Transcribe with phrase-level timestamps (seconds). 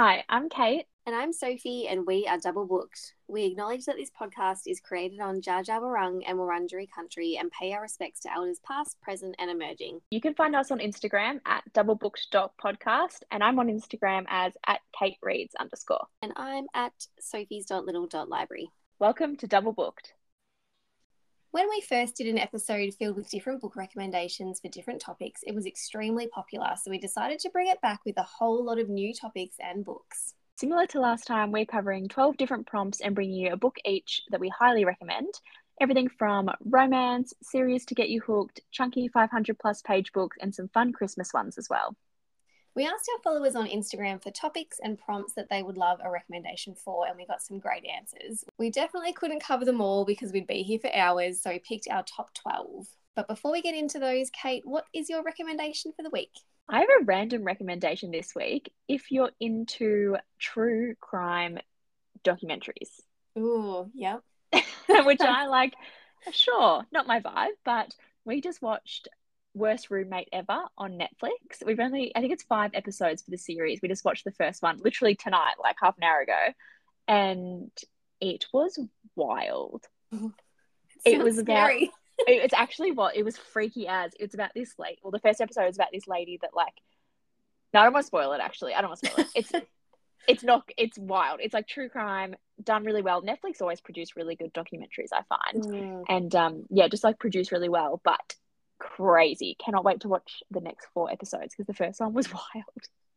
[0.00, 0.86] Hi, I'm Cait.
[1.06, 3.14] And I'm Sophie, and we are double booked.
[3.26, 7.50] We acknowledge that this podcast is created on Dja Dja Wurrung and Wurundjeri country and
[7.50, 10.00] pay our respects to elders past, present, and emerging.
[10.12, 15.18] You can find us on Instagram at doublebooked.podcast, and I'm on Instagram as at Kate
[15.20, 16.06] Reads underscore.
[16.22, 18.70] And I'm at sophies.little.library.
[19.00, 20.12] Welcome to Double Booked.
[21.50, 25.54] When we first did an episode filled with different book recommendations for different topics, it
[25.54, 28.90] was extremely popular, so we decided to bring it back with a whole lot of
[28.90, 30.34] new topics and books.
[30.56, 34.20] Similar to last time, we're covering 12 different prompts and bringing you a book each
[34.30, 35.32] that we highly recommend.
[35.80, 40.68] Everything from romance, series to get you hooked, chunky 500 plus page books, and some
[40.68, 41.96] fun Christmas ones as well.
[42.74, 46.10] We asked our followers on Instagram for topics and prompts that they would love a
[46.10, 48.44] recommendation for, and we got some great answers.
[48.58, 51.88] We definitely couldn't cover them all because we'd be here for hours, so we picked
[51.90, 52.86] our top 12.
[53.16, 56.30] But before we get into those, Cait, what is your recommendation for the week?
[56.68, 61.58] I have a random recommendation this week if you're into true crime
[62.22, 62.90] documentaries.
[63.38, 64.22] Ooh, yep.
[64.88, 65.74] Which I like,
[66.30, 67.94] sure, not my vibe, but
[68.24, 69.08] we just watched
[69.58, 71.64] Worst Roommate Ever on Netflix.
[71.64, 73.80] We've only, I think it's five episodes for the series.
[73.82, 76.54] We just watched the first one literally tonight, like half an hour ago.
[77.06, 77.70] And
[78.20, 78.78] it was
[79.16, 79.86] wild.
[81.04, 81.84] it, was scary.
[81.84, 81.92] about,
[82.26, 84.12] it's actually what it was freaky as.
[84.18, 84.98] It's about this lady.
[85.02, 86.74] Well, the first episode is about this lady that, like,
[87.74, 88.74] no, I don't want to spoil it actually.
[88.74, 89.30] I don't want to spoil it.
[89.34, 89.52] It's,
[90.28, 91.40] it's not, it's wild.
[91.42, 93.22] It's like true crime done really well.
[93.22, 95.64] Netflix always produce really good documentaries, I find.
[95.64, 96.04] Mm.
[96.08, 98.00] And um, yeah, just like produce really well.
[98.04, 98.34] But
[98.78, 99.56] crazy.
[99.62, 102.64] Cannot wait to watch the next four episodes because the first one was wild.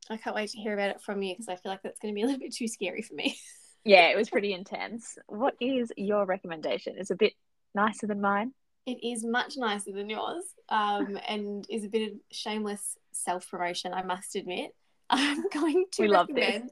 [0.10, 2.14] I can't wait to hear about it from you because I feel like that's going
[2.14, 3.38] to be a little bit too scary for me.
[3.84, 5.18] yeah, it was pretty intense.
[5.28, 6.96] What is your recommendation?
[6.98, 7.34] It's a bit
[7.76, 8.54] nicer than mine.
[8.86, 13.94] It is much nicer than yours um, and is a bit of shameless self promotion,
[13.94, 14.72] I must admit.
[15.10, 16.72] I'm going to we recommend.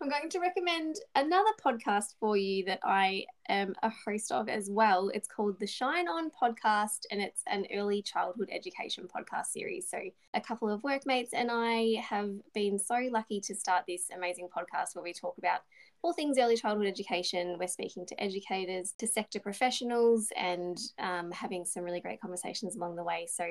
[0.00, 4.68] I'm going to recommend another podcast for you that I am a host of as
[4.70, 5.10] well.
[5.14, 9.88] It's called the Shine On Podcast, and it's an early childhood education podcast series.
[9.88, 9.98] So,
[10.34, 14.94] a couple of workmates and I have been so lucky to start this amazing podcast
[14.94, 15.60] where we talk about
[16.02, 17.56] all things early childhood education.
[17.58, 22.96] We're speaking to educators, to sector professionals, and um, having some really great conversations along
[22.96, 23.26] the way.
[23.30, 23.44] So,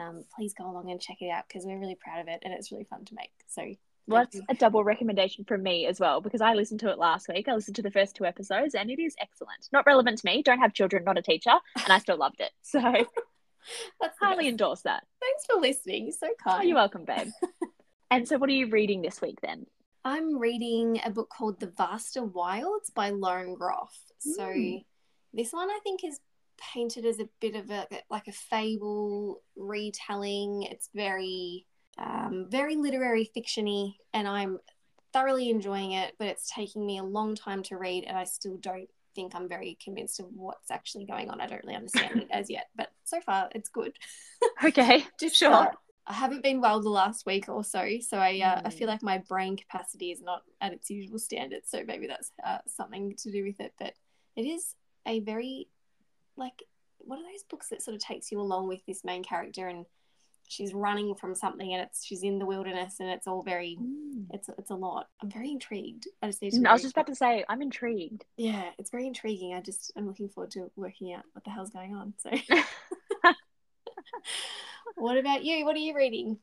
[0.00, 2.52] um, please go along and check it out because we're really proud of it and
[2.52, 3.32] it's really fun to make.
[3.46, 3.74] So,
[4.06, 7.28] well, that's a double recommendation from me as well because I listened to it last
[7.28, 7.48] week.
[7.48, 9.68] I listened to the first two episodes and it is excellent.
[9.72, 12.50] Not relevant to me, don't have children, not a teacher, and I still loved it.
[12.62, 12.80] So
[14.00, 15.04] that's highly endorse that.
[15.20, 16.04] Thanks for listening.
[16.04, 16.62] You're so kind.
[16.62, 17.28] Oh, you're welcome, babe.
[18.10, 19.66] and so, what are you reading this week then?
[20.04, 23.96] I'm reading a book called The Vaster Wilds by Lauren Groff.
[24.18, 24.84] So, mm.
[25.32, 26.20] this one I think is
[26.72, 30.64] painted as a bit of a like a fable retelling.
[30.64, 31.66] It's very
[31.98, 34.58] um, very literary fictiony, and I'm
[35.12, 36.14] thoroughly enjoying it.
[36.18, 39.48] But it's taking me a long time to read, and I still don't think I'm
[39.48, 41.40] very convinced of what's actually going on.
[41.40, 43.96] I don't really understand it as yet, but so far it's good.
[44.62, 45.52] Okay, just sure.
[45.52, 45.66] Uh,
[46.06, 48.66] I haven't been well the last week or so, so I uh, mm.
[48.66, 51.70] I feel like my brain capacity is not at its usual standards.
[51.70, 53.72] So maybe that's uh, something to do with it.
[53.78, 53.94] But
[54.36, 54.74] it is
[55.06, 55.68] a very
[56.36, 56.62] like
[56.98, 59.86] one of those books that sort of takes you along with this main character and
[60.48, 64.26] she's running from something and it's she's in the wilderness and it's all very mm.
[64.30, 65.08] it's it's a lot.
[65.22, 66.06] I'm very intrigued.
[66.22, 68.24] I just need to mm, i was just about to say i'm intrigued.
[68.36, 69.54] Yeah it's very intriguing.
[69.54, 72.30] I just i'm looking forward to working out what the hell's going on so.
[74.96, 75.64] What about you?
[75.64, 76.38] What are you reading?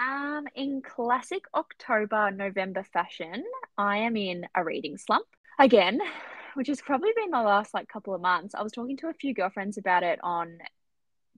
[0.00, 3.44] Um in classic october november fashion
[3.78, 5.26] i am in a reading slump.
[5.58, 6.00] Again
[6.54, 8.54] which has probably been the last like couple of months.
[8.54, 10.58] I was talking to a few girlfriends about it on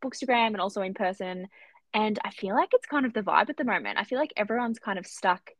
[0.02, 1.48] Bookstagram and also in person.
[1.94, 3.98] And I feel like it's kind of the vibe at the moment.
[3.98, 5.50] I feel like everyone's kind of stuck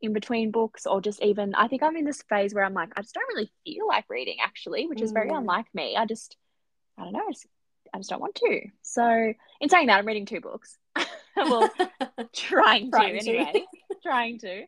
[0.00, 2.90] in between books or just even I think I'm in this phase where I'm like,
[2.96, 5.38] I just don't really feel like reading actually, which is very mm.
[5.38, 5.96] unlike me.
[5.96, 6.36] I just
[6.96, 7.46] I don't know, I just,
[7.94, 8.60] I just don't want to.
[8.82, 10.78] So in saying that, I'm reading two books.
[11.36, 11.70] well
[12.34, 13.52] trying to trying anyway.
[13.52, 13.96] To.
[14.02, 14.64] trying to.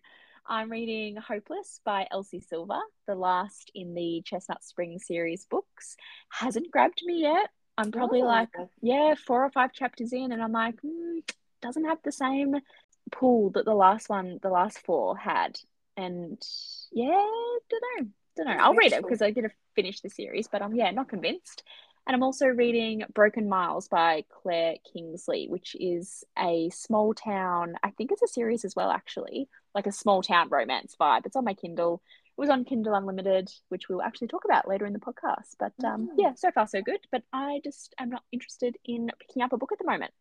[0.46, 5.96] I'm reading Hopeless by Elsie Silver, the last in the Chestnut Spring series books.
[6.28, 7.50] Hasn't grabbed me yet.
[7.81, 8.27] I'm probably oh.
[8.27, 8.50] like,
[8.82, 11.23] yeah, four or five chapters in, and I'm like, mm,
[11.62, 12.56] doesn't have the same
[13.11, 15.59] pull that the last one, the last four had.
[15.97, 16.41] And
[16.93, 17.27] yeah,
[17.71, 18.06] don't know,
[18.37, 18.62] don't know.
[18.62, 21.62] I'll read it because I did finish the series, but I'm yeah, not convinced.
[22.06, 27.91] And I'm also reading Broken Miles by Claire Kingsley, which is a small town, I
[27.91, 31.27] think it's a series as well, actually, like a small town romance vibe.
[31.27, 32.03] It's on my Kindle
[32.40, 35.56] was on Kindle Unlimited, which we'll actually talk about later in the podcast.
[35.58, 36.14] But um, mm.
[36.16, 37.00] yeah, so far so good.
[37.12, 40.12] But I just am not interested in picking up a book at the moment.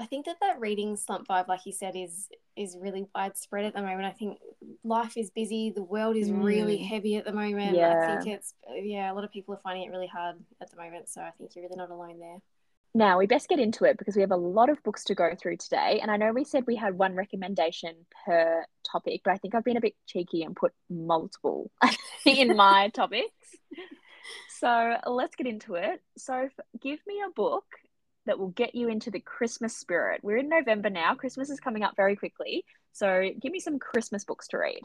[0.00, 3.74] I think that that reading slump vibe, like you said, is is really widespread at
[3.74, 4.04] the moment.
[4.04, 4.38] I think
[4.82, 6.42] life is busy, the world is mm.
[6.42, 7.76] really heavy at the moment.
[7.76, 8.16] Yeah.
[8.18, 10.76] I think it's yeah, a lot of people are finding it really hard at the
[10.76, 11.08] moment.
[11.08, 12.38] So I think you're really not alone there.
[12.98, 15.30] Now we best get into it because we have a lot of books to go
[15.40, 16.00] through today.
[16.02, 17.94] And I know we said we had one recommendation
[18.26, 21.70] per topic, but I think I've been a bit cheeky and put multiple
[22.26, 23.54] in my topics.
[24.48, 26.02] So let's get into it.
[26.16, 26.48] So
[26.82, 27.66] give me a book
[28.26, 30.18] that will get you into the Christmas spirit.
[30.24, 31.14] We're in November now.
[31.14, 32.64] Christmas is coming up very quickly.
[32.94, 34.80] So give me some Christmas books to read.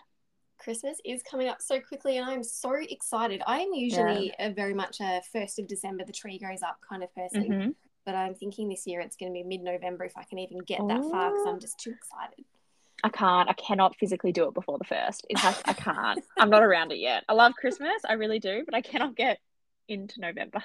[0.60, 3.42] Christmas is coming up so quickly, and I'm so excited.
[3.48, 4.50] I am usually yeah.
[4.50, 7.44] a very much a first of December, the tree goes up kind of person.
[7.44, 7.70] Mm-hmm.
[8.06, 10.60] But I'm thinking this year it's going to be mid November if I can even
[10.60, 11.60] get that far because I'm oh.
[11.60, 12.46] just too excited.
[13.04, 13.50] I can't.
[13.50, 15.26] I cannot physically do it before the first.
[15.30, 15.62] It has.
[15.66, 16.24] I can't.
[16.38, 17.24] I'm not around it yet.
[17.28, 18.02] I love Christmas.
[18.08, 19.40] I really do, but I cannot get
[19.88, 20.64] into November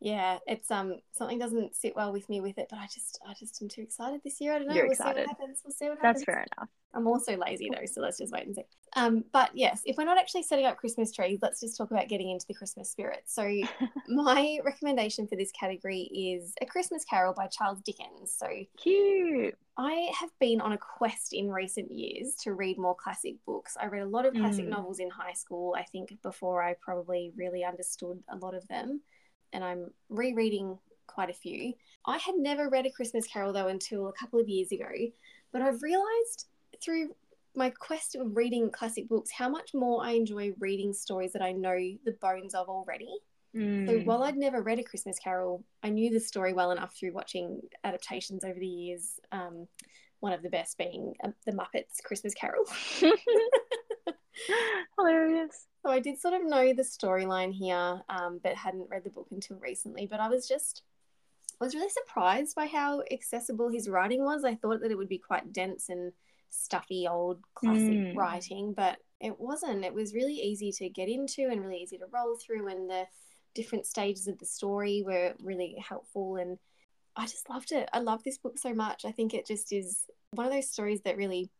[0.00, 3.32] yeah, it's um something doesn't sit well with me with it, but I just I
[3.38, 4.54] just am too excited this year.
[4.54, 4.74] I don't know.
[4.74, 5.16] You're we'll excited.
[5.16, 5.62] see what happens.
[5.64, 6.14] We'll see what happens.
[6.20, 6.68] That's fair enough.
[6.92, 8.62] I'm also lazy though, so let's just wait and see.
[8.94, 12.08] Um, but yes, if we're not actually setting up Christmas trees, let's just talk about
[12.08, 13.22] getting into the Christmas spirit.
[13.26, 13.50] So
[14.08, 18.34] my recommendation for this category is A Christmas Carol by Charles Dickens.
[18.36, 19.56] So cute.
[19.78, 23.76] I have been on a quest in recent years to read more classic books.
[23.78, 24.70] I read a lot of classic mm.
[24.70, 29.02] novels in high school, I think before I probably really understood a lot of them
[29.52, 31.74] and I'm rereading quite a few.
[32.06, 34.90] I had never read A Christmas Carol though until a couple of years ago,
[35.52, 36.46] but I've realized
[36.82, 37.14] through
[37.54, 41.52] my quest of reading classic books how much more I enjoy reading stories that I
[41.52, 43.16] know the bones of already.
[43.56, 43.86] Mm.
[43.86, 47.12] So while I'd never read A Christmas Carol, I knew the story well enough through
[47.12, 49.18] watching adaptations over the years.
[49.32, 49.66] Um,
[50.20, 52.64] one of the best being uh, The Muppets Christmas Carol.
[54.98, 55.66] Hilarious.
[55.82, 59.28] So I did sort of know the storyline here, um, but hadn't read the book
[59.30, 60.06] until recently.
[60.06, 60.82] But I was just
[61.60, 64.44] I was really surprised by how accessible his writing was.
[64.44, 66.12] I thought that it would be quite dense and
[66.50, 68.16] stuffy old classic mm.
[68.16, 69.84] writing, but it wasn't.
[69.84, 73.06] It was really easy to get into and really easy to roll through, and the
[73.54, 76.36] different stages of the story were really helpful.
[76.36, 76.58] And
[77.16, 77.88] I just loved it.
[77.92, 79.06] I love this book so much.
[79.06, 81.50] I think it just is one of those stories that really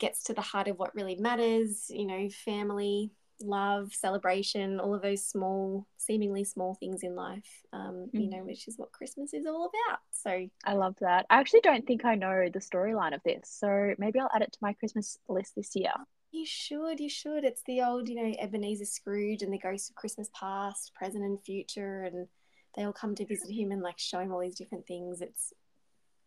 [0.00, 3.12] gets to the heart of what really matters, you know, family,
[3.42, 8.20] love, celebration, all of those small, seemingly small things in life, um, mm.
[8.20, 10.00] you know, which is what Christmas is all about.
[10.10, 11.26] So I love that.
[11.30, 13.42] I actually don't think I know the storyline of this.
[13.44, 15.92] So maybe I'll add it to my Christmas list this year.
[16.32, 17.44] You should, you should.
[17.44, 21.40] It's the old, you know, Ebenezer Scrooge and the ghosts of Christmas past, present, and
[21.40, 22.28] future, and
[22.76, 25.20] they all come to visit him and like show him all these different things.
[25.20, 25.52] It's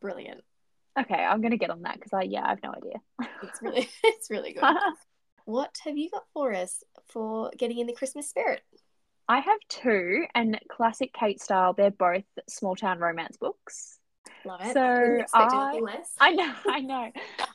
[0.02, 0.42] brilliant.
[1.00, 3.30] Okay, I'm gonna get on that because I yeah I have no idea.
[3.42, 4.63] it's really it's really good.
[5.45, 8.62] what have you got for us for getting in the Christmas spirit?
[9.28, 11.74] I have two, and classic Cait style.
[11.74, 14.00] They're both small town romance books.
[14.45, 14.74] Love it.
[14.74, 15.80] So I,
[16.19, 17.12] I know, I know.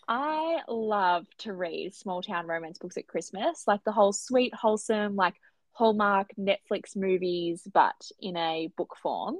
[0.08, 5.14] I love to read small town romance books at Christmas, like the whole sweet, wholesome,
[5.14, 5.34] like
[5.72, 9.36] Hallmark Netflix movies, but in a book form.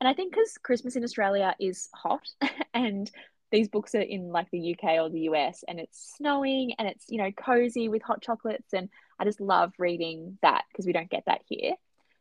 [0.00, 2.26] And I think because Christmas in Australia is hot
[2.74, 3.10] and
[3.50, 7.06] these books are in like the UK or the US and it's snowing and it's,
[7.08, 8.72] you know, cozy with hot chocolates.
[8.72, 11.74] And I just love reading that because we don't get that here.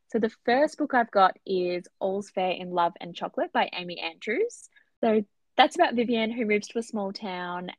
[0.10, 4.00] So the first book I've got is All's Fair in Love and Chocolate by Amy
[4.00, 4.70] Andrews.
[5.02, 5.24] So
[5.57, 7.72] that's about Vivian who moves to a small town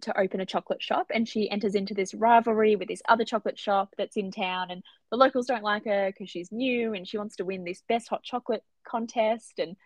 [0.00, 3.58] to open a chocolate shop and she enters into this rivalry with this other chocolate
[3.58, 7.16] shop that's in town and the locals don't like her because she's new and she
[7.16, 9.76] wants to win this best hot chocolate contest and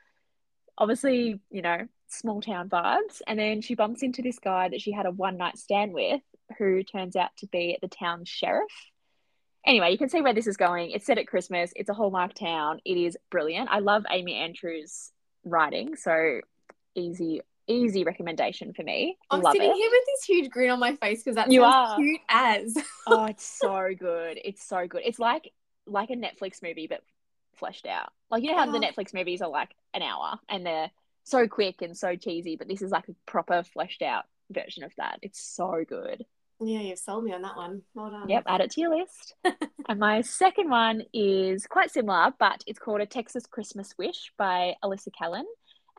[0.76, 4.92] obviously you know small town vibes and then she bumps into this guy that she
[4.92, 6.22] had a one night stand with
[6.58, 8.90] who turns out to be the town sheriff
[9.66, 12.32] anyway you can see where this is going it's set at christmas it's a hallmark
[12.32, 15.12] town it is brilliant i love amy andrews
[15.44, 16.40] writing so
[16.94, 19.16] easy easy recommendation for me.
[19.30, 19.76] I'm Love sitting it.
[19.76, 21.96] here with this huge grin on my face because that's you are.
[21.96, 22.74] cute as.
[23.06, 24.40] oh, it's so good.
[24.42, 25.02] It's so good.
[25.04, 25.52] It's like
[25.86, 27.00] like a Netflix movie but
[27.58, 28.10] fleshed out.
[28.30, 28.72] Like you know how oh.
[28.72, 30.90] the Netflix movies are like an hour and they're
[31.24, 34.92] so quick and so cheesy, but this is like a proper fleshed out version of
[34.96, 35.18] that.
[35.22, 36.24] It's so good.
[36.60, 37.82] Yeah, you've sold me on that one.
[37.94, 38.28] Well done.
[38.28, 39.34] Yep, add it to your list.
[39.88, 44.74] and my second one is quite similar, but it's called A Texas Christmas Wish by
[44.82, 45.44] Alissa Callen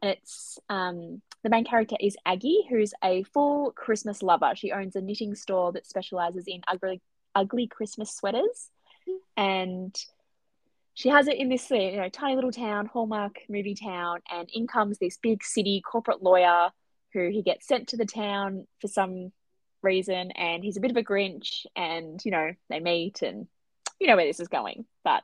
[0.02, 4.52] and it's um, the main character is Aggie, who's a full Christmas lover.
[4.56, 7.02] She owns a knitting store that specializes in ugly,
[7.36, 8.70] ugly Christmas sweaters,
[9.36, 9.96] and
[11.00, 14.68] she has it in this you know tiny little town, Hallmark movie town, and in
[14.68, 16.72] comes this big city corporate lawyer
[17.14, 19.32] who he gets sent to the town for some
[19.82, 23.48] reason, and he's a bit of a Grinch, and you know they meet, and
[23.98, 25.24] you know where this is going, but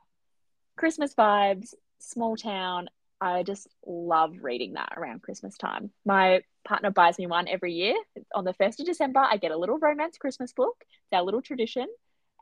[0.78, 2.88] Christmas vibes, small town,
[3.20, 5.90] I just love reading that around Christmas time.
[6.06, 7.96] My partner buys me one every year.
[8.34, 10.76] on the 1st of December, I get a little romance Christmas book.
[10.80, 11.86] It's our little tradition.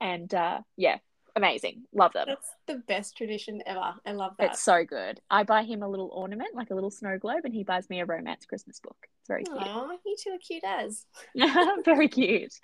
[0.00, 0.98] And uh, yeah,
[1.36, 1.84] amazing.
[1.92, 2.26] Love them.
[2.28, 3.94] That's the best tradition ever.
[4.06, 4.52] I love that.
[4.52, 5.20] It's so good.
[5.30, 8.00] I buy him a little ornament, like a little snow globe, and he buys me
[8.00, 8.96] a romance Christmas book.
[9.20, 9.56] It's very cute.
[9.58, 11.06] Aw, you two are cute as.
[11.84, 12.54] very cute.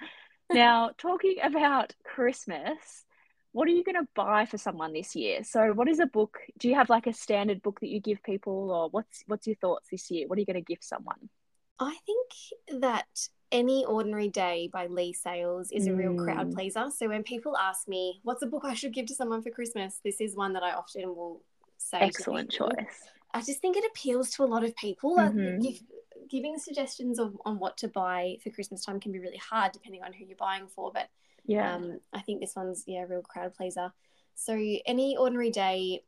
[0.53, 3.05] Now, talking about Christmas,
[3.53, 5.45] what are you going to buy for someone this year?
[5.45, 6.39] So, what is a book?
[6.59, 9.57] Do you have like a standard book that you give people, or what's what's your
[9.57, 10.27] thoughts this year?
[10.27, 11.29] What are you going to give someone?
[11.79, 13.07] I think that
[13.53, 16.55] any Ordinary Day by Leigh Sales is a real crowd Mm.
[16.55, 16.91] pleaser.
[16.91, 20.01] So when people ask me, what's a book I should give to someone for Christmas?
[20.05, 21.43] This is one that I often will
[21.79, 21.99] say.
[22.01, 23.09] Excellent choice.
[23.33, 25.19] I just think it appeals to a lot of people.
[25.19, 25.63] Uh, Mhm.
[25.63, 25.83] give-
[26.29, 30.03] giving suggestions of, on what to buy for Christmas time can be really hard depending
[30.03, 30.93] on who you're buying for.
[30.93, 31.09] But
[31.45, 31.75] Yeah.
[31.75, 33.93] um, I think this one's yeah, a real crowd pleaser.
[34.35, 34.55] So
[34.87, 36.05] any ordinary day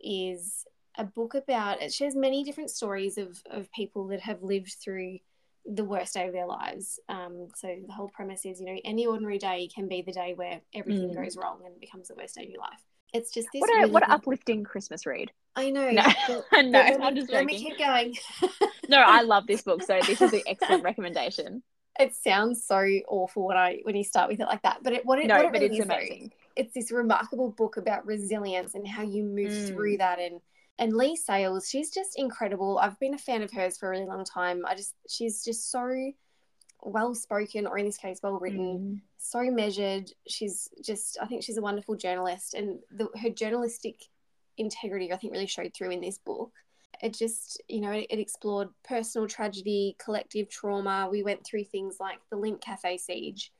[0.00, 0.66] is
[0.98, 5.18] a book about it shares many different stories of of people that have lived through
[5.68, 6.98] the worst day of their lives.
[7.08, 10.34] Um, so the whole premise is, you know, any ordinary day can be the day
[10.34, 11.22] where everything Mm.
[11.24, 12.80] goes wrong and becomes the worst day of your life.
[13.12, 13.60] It's just this.
[13.60, 15.32] what a really what a good- uplifting Christmas read.
[15.54, 15.90] I know.
[15.90, 16.02] No.
[16.28, 18.14] but- no, but I'm me- just let me keep going.
[18.88, 21.64] No, I love this book, so this is an excellent recommendation.
[21.98, 22.76] it sounds so
[23.08, 25.36] awful when I when you start with it like that, but it what it, No,
[25.36, 26.32] what it but really it's is, amazing.
[26.54, 29.66] it's this remarkable book about resilience and how you move Mm.
[29.68, 30.40] through that and
[30.78, 32.78] and Leigh Sales, she's just incredible.
[32.78, 34.64] I've been a fan of hers for a really long time.
[34.66, 36.12] I just she's just so
[36.82, 39.00] well spoken or in this case well written, Mm.
[39.18, 40.10] so measured.
[40.28, 43.96] She's just I think she's a wonderful journalist and the, her journalistic
[44.58, 46.52] integrity I think really showed through in this book.
[47.02, 51.08] It just, you know, it, it explored personal tragedy, collective trauma.
[51.10, 53.52] We went through things like the Lindt Cafe siege,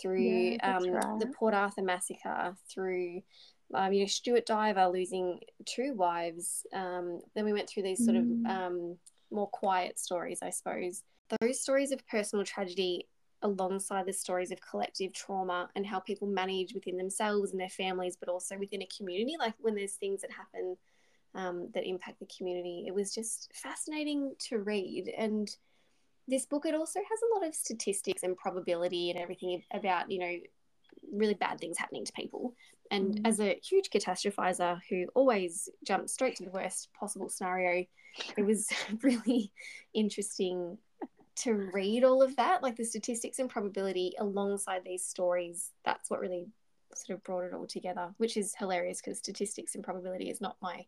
[0.00, 1.26] through Yeah, um, the.
[1.36, 3.22] Port Arthur massacre, through
[3.74, 6.66] um, you know Stuart Diver losing two wives.
[6.72, 8.44] Um, then we went through these sort Mm.
[8.44, 8.98] of um,
[9.30, 11.02] more quiet stories, I suppose.
[11.40, 13.08] Those stories of personal tragedy
[13.42, 18.16] alongside the stories of collective trauma and how people manage within themselves and their families,
[18.16, 19.34] but also within a community.
[19.38, 20.76] Like when there's things that happen
[21.34, 25.12] um, that impact the community, it was just fascinating to read.
[25.16, 25.54] And
[26.28, 30.18] this book, it also has a lot of statistics and probability and everything about, you
[30.20, 30.36] know,
[31.12, 32.54] really bad things happening to people.
[32.90, 33.26] And Mm.
[33.26, 37.86] as a huge catastrophizer who always jumps straight to the worst possible scenario,
[38.36, 38.68] it was
[39.02, 39.52] really
[39.92, 40.78] interesting
[41.36, 45.72] to read all of that, like the statistics and probability alongside these stories.
[45.84, 46.46] That's what really
[46.94, 50.56] sort of brought it all together, which is hilarious because statistics and probability is not
[50.62, 50.86] my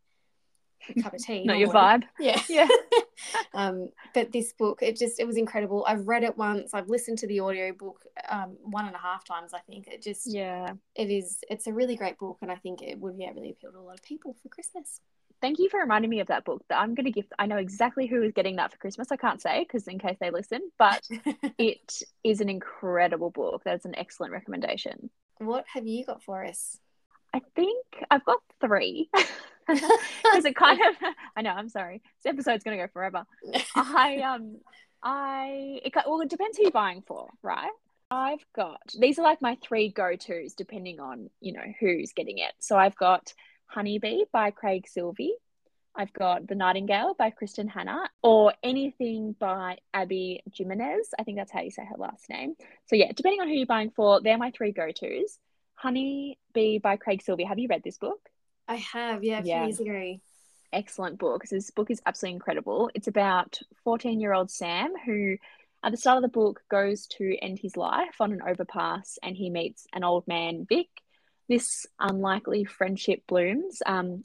[1.02, 1.44] cup of tea.
[1.44, 2.04] Not your vibe.
[2.18, 2.40] Yeah.
[2.48, 2.68] Yeah.
[3.54, 5.84] um, but this book, it just it was incredible.
[5.88, 6.74] I've read it once.
[6.74, 9.52] I've listened to the audiobook um, one and a half times.
[9.54, 10.74] I think it just Yeah.
[10.94, 13.72] it is it's a really great book, and I think it would yeah really appeal
[13.72, 15.00] to a lot of people for Christmas.
[15.42, 16.64] Thank you for reminding me of that book.
[16.68, 17.26] That I'm going to give.
[17.38, 19.08] I know exactly who is getting that for Christmas.
[19.12, 21.06] I can't say because in case they listen, but
[21.58, 23.62] it is an incredible book.
[23.64, 25.10] That's an excellent recommendation.
[25.38, 26.78] what have you got for us?
[27.34, 29.10] I think I've got three.
[30.22, 30.96] Because it kind of,
[31.36, 31.50] I know.
[31.50, 32.02] I'm sorry.
[32.22, 33.24] This episode's to go forever.
[33.74, 34.58] I um,
[35.02, 37.70] I it, well, it depends who you're buying for, right?
[38.10, 42.38] I've got these are like my three go tos depending on you know who's getting
[42.38, 42.52] it.
[42.60, 43.32] So I've got
[43.66, 45.30] Honeybee by Craig Silvey.
[45.98, 51.08] I've got The Nightingale by Kristen Hannah, or anything by Abby Jimenez.
[51.18, 52.54] I think that's how you say her last name.
[52.86, 55.38] So yeah, depending on who you're buying for, they're my three go tos.
[55.74, 57.46] Honey Bee by Craig Silvey.
[57.46, 58.20] Have you read this book?
[58.68, 59.64] I have yeah a few Yeah.
[59.64, 60.20] years ago.
[60.72, 61.44] excellent book.
[61.44, 62.90] This book is absolutely incredible.
[62.94, 65.36] It's about 14 year old Sam who,
[65.82, 69.36] at the start of the book, goes to end his life on an overpass and
[69.36, 70.88] he meets an old man, Vic.
[71.48, 73.80] This unlikely friendship blooms.
[73.86, 74.22] Um,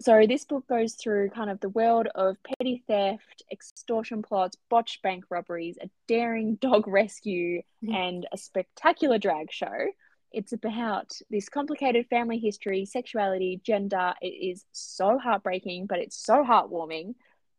[0.00, 5.02] so, this book goes through kind of the world of petty theft, extortion plots, botched
[5.02, 7.94] bank robberies, a daring dog rescue, Mhm.
[7.94, 9.92] and a spectacular drag show.
[10.34, 14.14] It's about this complicated family history, sexuality, gender.
[14.20, 17.14] It is so heartbreaking, but it's so heartwarming.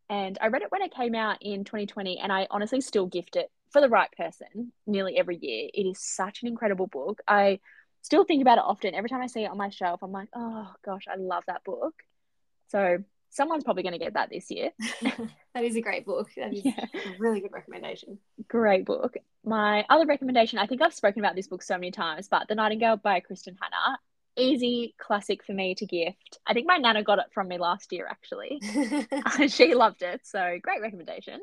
[0.10, 3.36] And I read it when it came out in 2020, and I honestly still gift
[3.36, 5.70] it for the right person nearly every year.
[5.74, 7.22] It is such an incredible book.
[7.28, 7.60] I
[8.02, 8.94] still think about it often.
[8.94, 11.64] Every time I see it on my shelf, I'm like, oh gosh, I love that
[11.64, 11.94] book.
[12.68, 13.00] So
[13.36, 14.72] someone's probably going to get that this year.
[15.02, 16.30] that is a great book.
[16.38, 16.86] That is Yeah.
[16.94, 18.18] a really good recommendation.
[18.48, 19.16] Great book.
[19.44, 22.56] My other recommendation, I think I've spoken about this book so many times, but The
[22.56, 24.00] Nightingale by Kristen Hannah.
[24.38, 26.40] Easy classic for me to gift.
[26.46, 28.60] I think my nana got it from me last year actually.
[29.48, 31.40] she loved it, so great recommendation.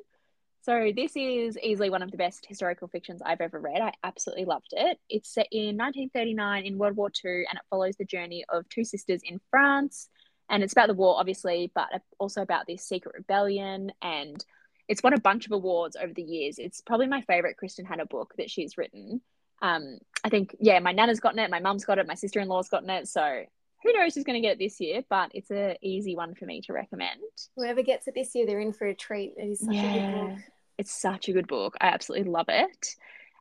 [0.62, 3.80] So this is easily one of the best historical fictions I've ever read.
[3.80, 4.98] I absolutely loved it.
[5.08, 8.84] It's set in 1939 in World War II and it follows the journey of two
[8.84, 10.08] sisters in France.
[10.52, 14.44] And it's about the war, obviously, but also about this secret rebellion and
[14.88, 16.58] it's won a bunch of awards over the years.
[16.58, 19.22] It's probably my favorite Kristen Hannah book that she's written.
[19.62, 22.48] Um, I think, yeah, my nana's gotten it, my mum's got it, my sister in
[22.48, 23.08] law's gotten it.
[23.08, 23.44] So
[23.82, 26.44] who knows who's going to get it this year, but it's an easy one for
[26.44, 27.20] me to recommend.
[27.56, 29.34] Whoever gets it this year, they're in for a treat.
[29.38, 30.38] It is such yeah, a good book.
[30.78, 31.76] It's such a good book.
[31.80, 32.96] I absolutely love it.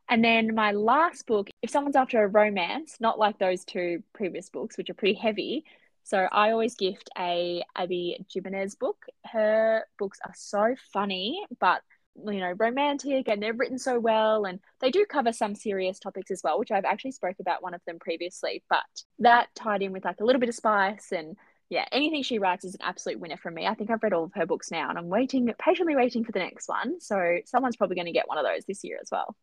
[0.08, 4.48] And then my last book, if someone's after a romance, not like those two previous
[4.50, 5.64] books, which are pretty heavy.
[6.04, 9.06] So I always gift a Abby Jimenez book.
[9.24, 11.82] Her books are so funny, but
[12.26, 16.30] you know romantic and they're written so well and they do cover some serious topics
[16.30, 18.84] as well which i've actually spoke about one of them previously but
[19.18, 21.36] that tied in with like a little bit of spice and
[21.70, 23.66] yeah anything she writes is an absolute winner for me.
[23.66, 26.32] I think i've read all of her books now and i'm waiting patiently waiting for
[26.32, 27.00] the next one.
[27.00, 29.34] So someone's probably going to get one of those this year as well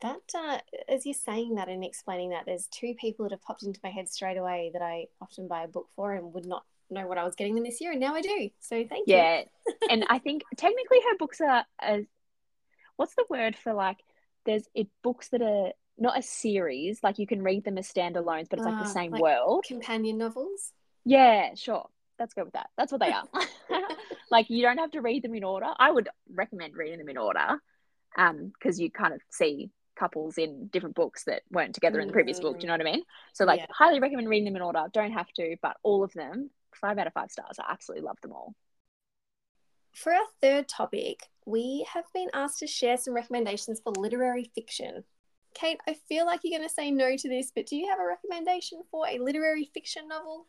[0.00, 3.62] that uh, as you're saying that and explaining that there's two people that have popped
[3.62, 6.64] into my head straight away that i often buy a book for and would not
[6.90, 8.50] know what I was getting them this year, and now I do.
[8.60, 9.40] So thank yeah.
[9.40, 9.44] you.
[9.66, 12.06] Yeah, and I think technically her books are a,
[12.96, 13.98] what's the word for like?
[14.46, 18.48] There's it books that are not a series, like you can read them as standalones,
[18.48, 19.64] but it's like the ah, same like world.
[19.66, 20.72] Companion novels.
[21.04, 21.88] Yeah, sure.
[22.18, 22.70] Let's go with that.
[22.76, 23.24] That's what they are.
[24.30, 25.66] like you don't have to read them in order.
[25.78, 27.60] I would recommend reading them in order,
[28.16, 32.12] um, because you kind of see couples in different books that weren't together in the
[32.12, 32.58] previous book.
[32.58, 33.02] Do you know what I mean?
[33.32, 33.66] So like, yeah.
[33.70, 34.84] highly recommend reading them in order.
[34.92, 37.58] Don't have to, but all of them five out of five stars.
[37.58, 38.54] I absolutely love them all.
[39.94, 45.02] For our third topic, we have been asked to share some recommendations for literary fiction.
[45.54, 47.98] Cait, I feel like you're going to say no to this, but do you have
[47.98, 50.46] a recommendation for a literary fiction novel?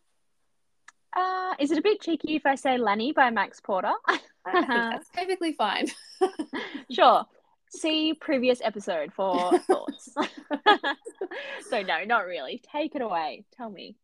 [1.16, 3.94] Uh, is it a bit cheeky if I say Lanny by Max Porter?
[4.08, 4.20] I
[4.52, 5.88] think that's perfectly fine.
[6.92, 7.26] sure.
[7.70, 10.10] See previous episode for thoughts.
[11.70, 12.62] so no, not really.
[12.72, 13.46] Take it away.
[13.56, 13.96] Tell me.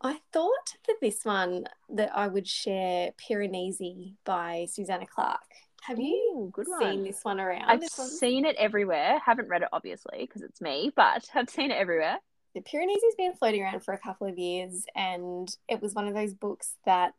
[0.00, 5.40] I thought for this one that I would share Piranesi by Susanna Clarke.
[5.82, 7.04] Have you good seen one.
[7.04, 7.64] this one around?
[7.66, 9.18] I've seen it everywhere.
[9.24, 12.18] Haven't read it obviously because it's me, but I've seen it everywhere.
[12.54, 16.14] The Piranesi's been floating around for a couple of years, and it was one of
[16.14, 17.14] those books that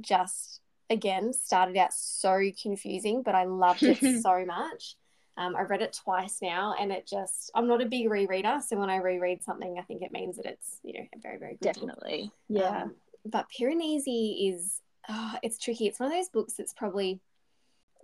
[0.00, 4.96] just again started out so confusing, but I loved it so much.
[5.38, 8.76] Um, I've read it twice now, and it just I'm not a big rereader, so
[8.76, 11.52] when I reread something, I think it means that it's you know a very very
[11.52, 12.62] good definitely book.
[12.62, 12.82] yeah.
[12.82, 15.86] Um, but Piranesi is oh, it's tricky.
[15.86, 17.20] It's one of those books that's probably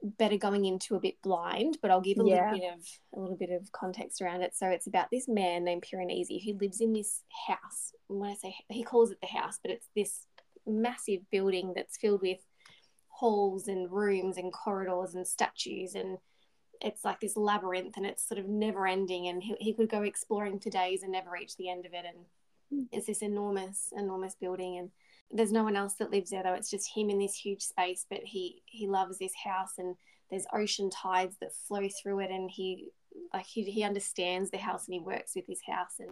[0.05, 2.53] better going into a bit blind, but I'll give a yeah.
[2.53, 4.55] little bit of a little bit of context around it.
[4.55, 7.93] So it's about this man named Piranesi who lives in this house.
[8.09, 10.27] And when I say he calls it the house, but it's this
[10.67, 12.39] massive building that's filled with
[13.09, 16.19] halls and rooms and corridors and statues and
[16.81, 20.03] it's like this labyrinth and it's sort of never ending and he, he could go
[20.03, 22.05] exploring for days and never reach the end of it.
[22.07, 22.87] And mm.
[22.93, 24.91] it's this enormous enormous building and
[25.31, 26.55] there's no one else that lives there though.
[26.55, 29.97] It's just him in this huge space but he he loves this house and
[30.31, 32.89] there's ocean tides that flow through it and he
[33.33, 35.95] like he, he understands the house and he works with his house.
[35.99, 36.11] And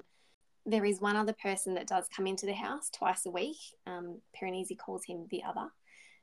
[0.64, 3.56] there is one other person that does come into the house twice a week.
[3.86, 5.68] Um, Piranesi calls him the other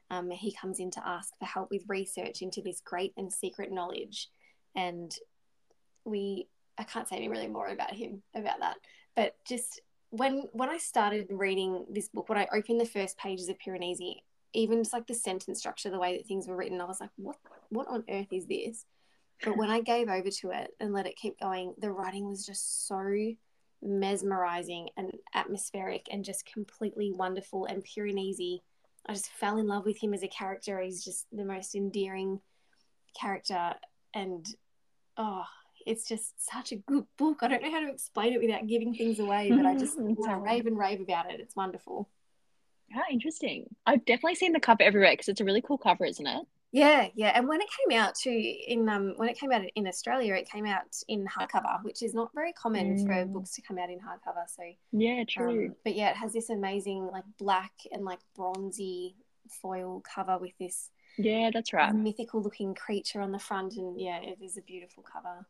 [0.09, 3.71] um, he comes in to ask for help with research into this great and secret
[3.71, 4.29] knowledge.
[4.75, 5.13] And
[6.05, 8.77] we, I can't say any really more about him about that,
[9.15, 13.49] but just when when I started reading this book, when I opened the first pages
[13.49, 14.15] of Piranesi,
[14.53, 17.11] even just like the sentence structure, the way that things were written, I was like,
[17.15, 17.37] what
[17.69, 18.85] what on earth is this?
[19.43, 22.45] But when I gave over to it and let it keep going, the writing was
[22.45, 23.33] just so
[23.81, 27.65] mesmerizing and atmospheric and just completely wonderful.
[27.65, 28.59] And Piranesi
[29.07, 30.79] I just fell in love with him as a character.
[30.79, 32.39] He's just the most endearing
[33.19, 33.73] character,
[34.13, 34.47] and
[35.17, 35.43] oh,
[35.85, 37.39] it's just such a good book.
[37.41, 40.33] I don't know how to explain it without giving things away, but I just I
[40.33, 41.39] rave and rave about it.
[41.39, 42.09] It's wonderful.
[42.91, 43.67] How interesting.
[43.85, 46.45] I've definitely seen the cover everywhere because it's a really cool cover, isn't it?
[46.71, 47.31] Yeah, yeah.
[47.35, 50.49] And when it came out too in um when it came out in Australia, it
[50.49, 53.05] came out in hardcover, which is not very common mm.
[53.07, 54.47] for books to come out in hardcover.
[54.47, 55.67] So Yeah, true.
[55.67, 59.15] Um, but yeah, it has this amazing like black and like bronzy
[59.61, 61.93] foil cover with this Yeah, that's right.
[61.93, 65.47] mythical looking creature on the front and yeah, it is a beautiful cover.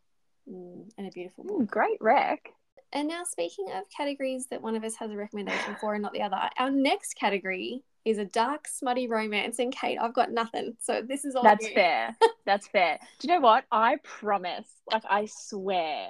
[0.49, 1.61] Mm, and a beautiful book.
[1.61, 2.49] Mm, great rec.
[2.91, 6.13] And now, speaking of categories that one of us has a recommendation for and not
[6.13, 9.59] the other, our next category is a dark, smutty romance.
[9.59, 10.75] And Cait, I've got nothing.
[10.79, 11.43] So this is all.
[11.43, 11.73] That's you.
[11.73, 12.15] fair.
[12.45, 12.99] That's fair.
[13.19, 13.65] Do you know what?
[13.71, 16.09] I promise, like, I swear,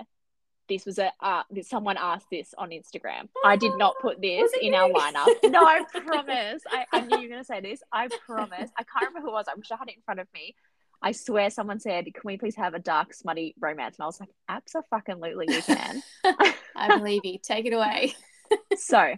[0.69, 3.27] this was a uh, someone asked this on Instagram.
[3.43, 5.27] I did not put this in our lineup.
[5.49, 6.61] No, I promise.
[6.69, 7.81] I, I knew you were going to say this.
[7.91, 8.69] I promise.
[8.77, 9.45] I can't remember who it was.
[9.49, 10.55] I wish I had it in front of me.
[11.01, 13.97] I swear someone said, Can we please have a dark, smutty romance?
[13.97, 16.03] And I was like, Absolutely, you can.
[16.75, 17.39] I believe you.
[17.41, 18.15] Take it away.
[18.77, 19.15] so,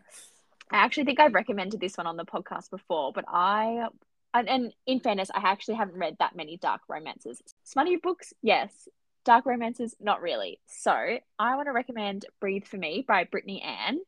[0.72, 3.88] I actually think I've recommended this one on the podcast before, but I
[4.34, 7.42] and, and in fairness, I actually haven't read that many dark romances.
[7.64, 8.88] Smutty books, yes.
[9.26, 10.60] Dark romances, not really.
[10.68, 14.00] So I want to recommend Breathe for Me by Brittany Ann.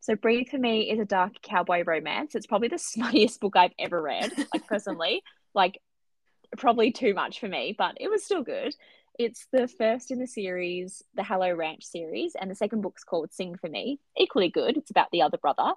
[0.00, 2.34] So Breathe for Me is a dark cowboy romance.
[2.34, 5.22] It's probably the smuttiest book I've ever read, like personally.
[5.54, 5.80] like
[6.56, 8.74] probably too much for me, but it was still good.
[9.18, 13.32] It's the first in the series, the Hello Ranch series, and the second book's called
[13.32, 13.98] Sing for Me.
[14.16, 14.76] Equally good.
[14.76, 15.72] It's about the other brother.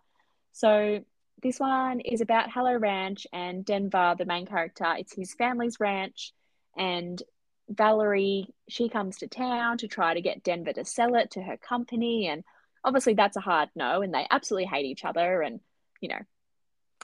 [0.56, 1.04] So
[1.44, 4.86] this one is about Hello Ranch and Denver, the main character.
[4.98, 6.32] It's his family's ranch,
[6.78, 7.22] and
[7.68, 11.58] Valerie, she comes to town to try to get Denver to sell it to her
[11.58, 12.28] company.
[12.28, 12.46] And
[12.86, 15.41] obviously, that's a hard no, and they absolutely hate each other.
[15.41, 15.60] And,
[16.00, 16.22] you know,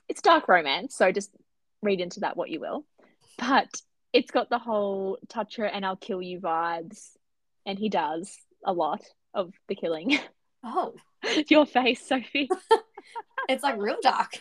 [0.07, 1.31] it's dark romance, so just
[1.81, 2.85] read into that what you will.
[3.37, 3.81] But
[4.13, 7.09] it's got the whole touch her and I'll kill you vibes.
[7.65, 8.33] And he does
[8.63, 9.01] a lot
[9.33, 10.17] of the killing.
[10.63, 10.93] Oh.
[11.49, 12.49] Your face, Sophie.
[13.49, 14.39] it's like real dark.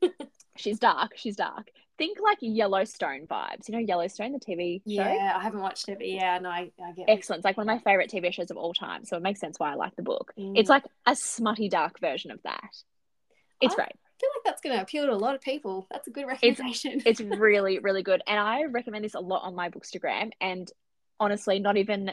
[0.56, 1.12] she's dark.
[1.16, 1.70] She's dark.
[1.98, 3.68] Think like Yellowstone vibes.
[3.68, 5.02] You know Yellowstone, the TV show?
[5.02, 7.12] Yeah, I haven't watched it, but yeah, no, I, I get it.
[7.12, 7.40] Excellent.
[7.40, 9.04] It's like one of my favorite TV shows of all time.
[9.04, 10.32] So it makes sense why I like the book.
[10.38, 10.52] Mm.
[10.56, 12.70] It's like a smutty, dark version of that.
[13.60, 15.86] It's I, great feel like that's going to appeal to a lot of people.
[15.90, 17.02] That's a good recommendation.
[17.06, 18.22] It's, it's really, really good.
[18.26, 20.30] And I recommend this a lot on my Bookstagram.
[20.40, 20.70] And
[21.18, 22.12] honestly, not even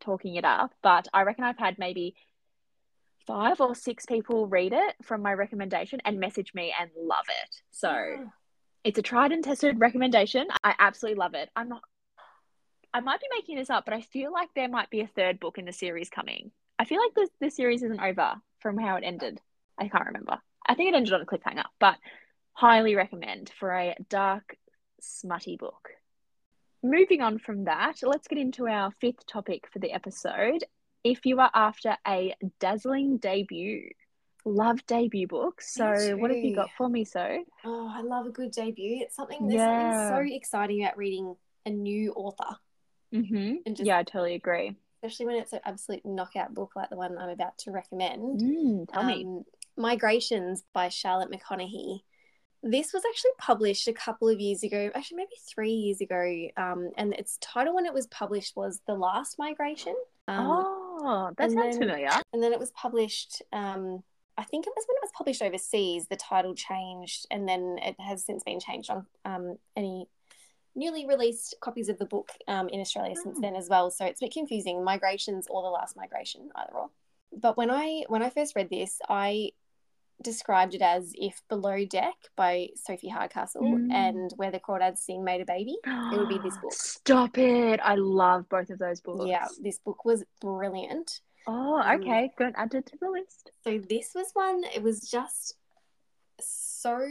[0.00, 2.14] talking it up, but I reckon I've had maybe
[3.26, 7.56] five or six people read it from my recommendation and message me and love it.
[7.70, 8.24] So yeah.
[8.84, 10.46] it's a tried and tested recommendation.
[10.64, 11.50] I absolutely love it.
[11.54, 11.82] I'm not,
[12.92, 15.40] I might be making this up, but I feel like there might be a third
[15.40, 16.50] book in the series coming.
[16.78, 19.40] I feel like the, the series isn't over from how it ended.
[19.78, 20.38] I can't remember.
[20.66, 21.96] I think it ended on a cliffhanger, but
[22.52, 24.56] highly recommend for a dark,
[25.00, 25.90] smutty book.
[26.82, 30.64] Moving on from that, let's get into our fifth topic for the episode.
[31.02, 33.90] If you are after a dazzling debut,
[34.44, 35.74] love debut books.
[35.74, 37.44] So, what have you got for me, so?
[37.64, 38.98] Oh, I love a good debut.
[39.02, 40.10] It's something there's yeah.
[40.10, 41.36] so exciting about reading
[41.66, 42.56] a new author.
[43.14, 43.54] Mm-hmm.
[43.66, 44.76] And just, yeah, I totally agree.
[45.02, 48.40] Especially when it's an absolute knockout book like the one I'm about to recommend.
[48.40, 49.42] Mm, tell um, me.
[49.76, 52.00] Migrations by Charlotte McConaghy.
[52.62, 56.48] This was actually published a couple of years ago, actually maybe three years ago.
[56.58, 59.96] Um, and its title when it was published was The Last Migration.
[60.28, 60.79] Um, oh,
[61.36, 62.10] that sounds then, familiar.
[62.32, 64.02] And then it was published, um,
[64.36, 67.96] I think it was when it was published overseas, the title changed, and then it
[68.00, 70.06] has since been changed on um, any
[70.74, 73.22] newly released copies of the book um, in Australia oh.
[73.22, 73.90] since then as well.
[73.90, 74.84] So it's a bit confusing.
[74.84, 76.90] Migrations or the last migration, either or.
[77.32, 79.52] But when I when I first read this, I
[80.22, 83.92] described it as If Below Deck by Sophie Hardcastle mm.
[83.92, 85.76] and Where the Crawdads Sing Made a Baby.
[85.86, 86.72] It would be this book.
[86.72, 87.80] Stop it.
[87.82, 89.26] I love both of those books.
[89.26, 91.20] Yeah, this book was brilliant.
[91.46, 92.24] Oh, um, okay.
[92.24, 92.54] Um, Good.
[92.56, 93.50] Add it to the list.
[93.64, 95.54] So this was one, it was just
[96.40, 97.06] so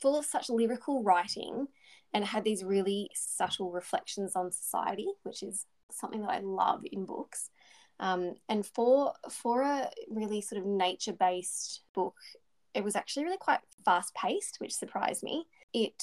[0.00, 1.68] full of such lyrical writing
[2.14, 6.82] and it had these really subtle reflections on society, which is something that I love
[6.90, 7.50] in books.
[8.00, 12.16] Um, and for for a really sort of nature based book,
[12.74, 15.46] it was actually really quite fast paced, which surprised me.
[15.72, 16.02] It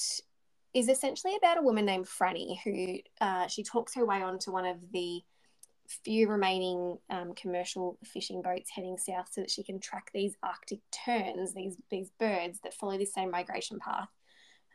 [0.72, 4.66] is essentially about a woman named Franny who uh, she talks her way onto one
[4.66, 5.22] of the
[6.04, 10.80] few remaining um, commercial fishing boats heading south so that she can track these Arctic
[10.92, 14.08] terns, these these birds that follow the same migration path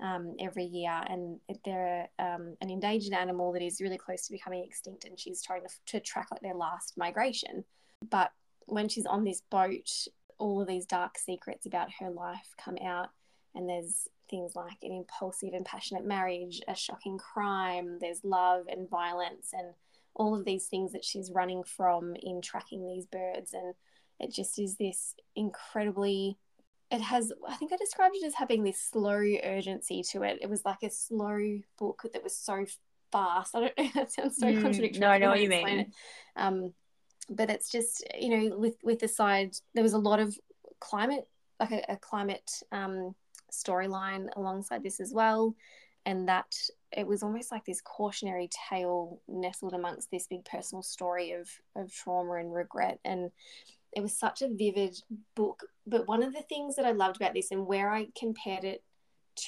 [0.01, 4.63] um, every year, and they're um, an endangered animal that is really close to becoming
[4.63, 7.63] extinct, and she's trying to, to track like their last migration.
[8.09, 8.31] But
[8.65, 9.89] when she's on this boat,
[10.37, 13.09] all of these dark secrets about her life come out,
[13.53, 18.89] and there's things like an impulsive and passionate marriage, a shocking crime, there's love and
[18.89, 19.73] violence, and
[20.15, 23.53] all of these things that she's running from in tracking these birds.
[23.53, 23.73] And
[24.19, 26.37] it just is this incredibly,
[26.89, 30.39] it has, I think I described it as having this slow urgency to it.
[30.41, 32.65] It was like a slow book that was so
[33.11, 33.55] fast.
[33.55, 35.01] I don't know, that sounds so mm, contradictory.
[35.01, 35.91] No, I know what you mean.
[36.35, 36.73] Um,
[37.29, 40.37] but it's just you know with with the side there was a lot of
[40.79, 41.27] climate
[41.59, 43.15] like a, a climate um,
[43.51, 45.55] storyline alongside this as well.
[46.05, 46.55] And that
[46.91, 51.91] it was almost like this cautionary tale nestled amongst this big personal story of of
[51.91, 52.99] trauma and regret.
[53.03, 53.31] And
[53.91, 55.01] it was such a vivid
[55.35, 55.63] book.
[55.87, 58.83] But one of the things that i loved about this and where i compared it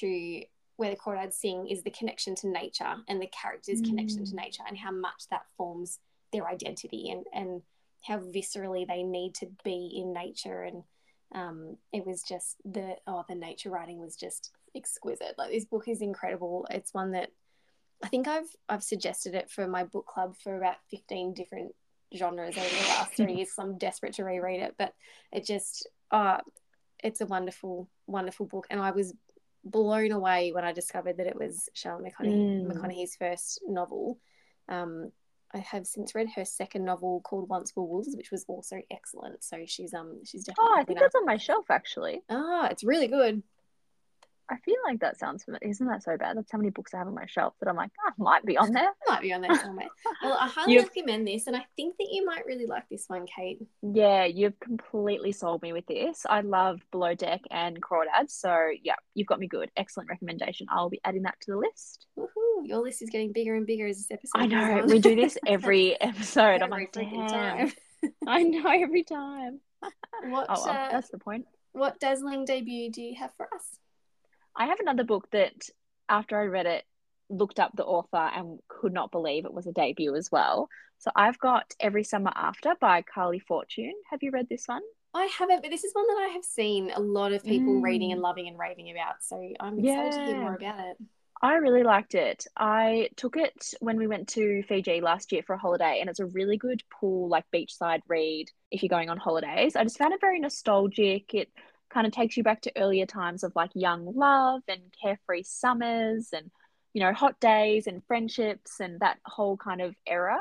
[0.00, 0.42] to
[0.76, 3.86] where the crawdads sing is the connection to nature and the characters mm.
[3.86, 5.98] connection to nature and how much that forms
[6.32, 7.62] their identity and and
[8.06, 10.62] how viscerally they need to be in nature.
[10.62, 10.82] And
[11.34, 15.34] um, it was just the oh the nature writing was just exquisite.
[15.36, 16.66] Like this book is incredible.
[16.70, 17.30] It's one that
[18.00, 21.74] i think i've i've suggested it for my book club for about 15 different
[22.16, 24.76] genres over the last three years so i'm desperate to reread it.
[24.78, 24.94] But
[25.32, 26.38] it just uh
[27.02, 28.68] it's a wonderful wonderful book.
[28.70, 29.14] And i was
[29.64, 32.72] blown away when I discovered that it was Charlotte McConaghy, Mm.
[32.72, 34.18] McConaghy's first novel.
[34.68, 35.12] Um,
[35.54, 39.42] I have since read her second novel called Once Were Wolves, which was also excellent.
[39.42, 40.70] So she's um she's definitely.
[40.70, 42.22] Oh, I think that's on my shelf actually.
[42.28, 43.42] Ah, it's really good.
[44.50, 45.68] I feel like that sounds familiar.
[45.68, 46.36] Isn't that so bad?
[46.36, 48.56] That's how many books I have on my shelf that I'm like, ah, might be
[48.56, 48.90] on there.
[49.08, 49.88] Might be on there somewhere.
[50.22, 53.04] Well, I highly You've- recommend this, and I think that you might really like this
[53.08, 53.60] one, Cait.
[53.82, 56.24] Yeah, you've completely sold me with this.
[56.28, 58.30] I love Below Deck and Crawdads.
[58.30, 59.70] So, yeah, you've got me good.
[59.76, 60.66] Excellent recommendation.
[60.70, 62.06] I'll be adding that to the list.
[62.18, 62.26] Woohoo!
[62.64, 64.32] Your list is getting bigger and bigger as this episode.
[64.34, 64.84] I know.
[64.86, 66.62] We do this every episode.
[66.62, 67.68] I'm Every like, freaking damn.
[67.68, 67.72] time.
[68.26, 69.60] I know every time.
[69.80, 71.46] What Oh, well, uh, that's the point.
[71.72, 73.78] what dazzling debut do you have for us?
[74.58, 75.70] I have another book that,
[76.08, 76.84] after I read it,
[77.30, 80.68] looked up the author and could not believe it was a debut as well.
[80.98, 83.94] So I've got Every Summer After by Carly Fortune.
[84.10, 84.82] Have you read this one?
[85.14, 87.82] I haven't, but this is one that I have seen a lot of people Mm.
[87.82, 89.22] reading and loving and raving about.
[89.22, 90.96] So I'm excited to hear more about it.
[91.40, 92.46] I really liked it.
[92.56, 96.18] I took it when we went to Fiji last year for a holiday, and it's
[96.18, 99.76] a really good pool, like beachside read if you're going on holidays.
[99.76, 101.32] I just found it very nostalgic.
[101.32, 101.48] It
[101.90, 106.28] kind of takes you back to earlier times of like young love and carefree summers
[106.32, 106.50] and,
[106.92, 110.38] you know, hot days and friendships and that whole kind of era.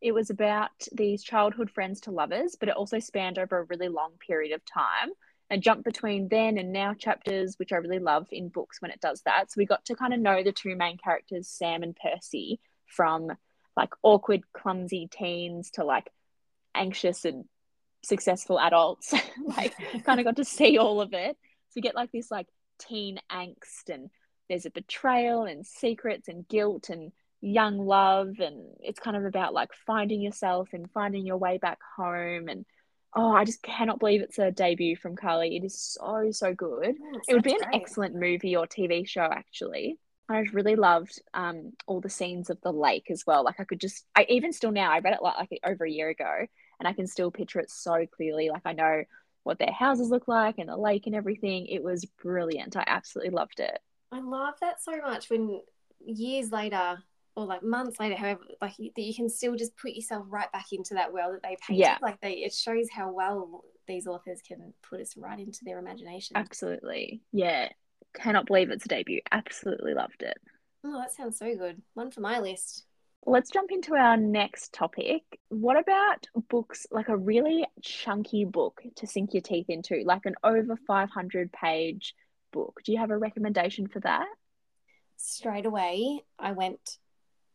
[0.00, 3.88] It was about these childhood friends to lovers, but it also spanned over a really
[3.88, 5.10] long period of time
[5.48, 9.00] and jumped between then and now chapters, which I really love in books when it
[9.00, 9.52] does that.
[9.52, 13.30] So we got to kind of know the two main characters, Sam and Percy, from
[13.76, 16.10] like awkward, clumsy teens to like
[16.74, 17.44] anxious and
[18.02, 19.12] successful adults.
[19.44, 21.36] like, kind of got to see all of it.
[21.68, 22.46] So we get like this like
[22.78, 24.10] teen angst, and
[24.48, 28.38] there's a betrayal and secrets and guilt and young love.
[28.38, 32.48] And it's kind of about like finding yourself and finding your way back home.
[32.48, 32.64] And
[33.14, 35.56] oh, I just cannot believe it's a debut from Carly.
[35.56, 36.94] It is so, so good.
[37.14, 37.80] Oh, It would be an great.
[37.82, 39.98] excellent movie or TV show, actually.
[40.28, 43.44] I really loved um, all the scenes of the lake as well.
[43.44, 45.90] Like I could just, I even still now, I read it like, like over a
[45.90, 46.46] year ago,
[46.82, 48.50] and I can still picture it so clearly.
[48.50, 49.04] Like I know
[49.44, 51.66] what their houses look like and the lake and everything.
[51.66, 52.76] It was brilliant.
[52.76, 53.78] I absolutely loved it.
[54.10, 55.60] I love that so much when
[56.04, 56.98] years later
[57.36, 60.72] or like months later, however, like that you can still just put yourself right back
[60.72, 61.82] into that world that they painted.
[61.82, 61.98] Yeah.
[62.02, 66.36] Like they, it shows how well these authors can put us right into their imagination.
[66.36, 67.22] Absolutely.
[67.30, 67.68] Yeah.
[68.14, 69.20] Cannot believe it's a debut.
[69.30, 70.36] Absolutely loved it.
[70.84, 71.80] Oh, that sounds so good.
[71.94, 72.86] One for my list.
[73.24, 75.22] Let's jump into our next topic.
[75.48, 80.34] What about books, like a really chunky book to sink your teeth into, like an
[80.42, 82.14] over 500 page
[82.52, 82.80] book?
[82.84, 84.26] Do you have a recommendation for that?
[85.16, 86.98] Straight away, I went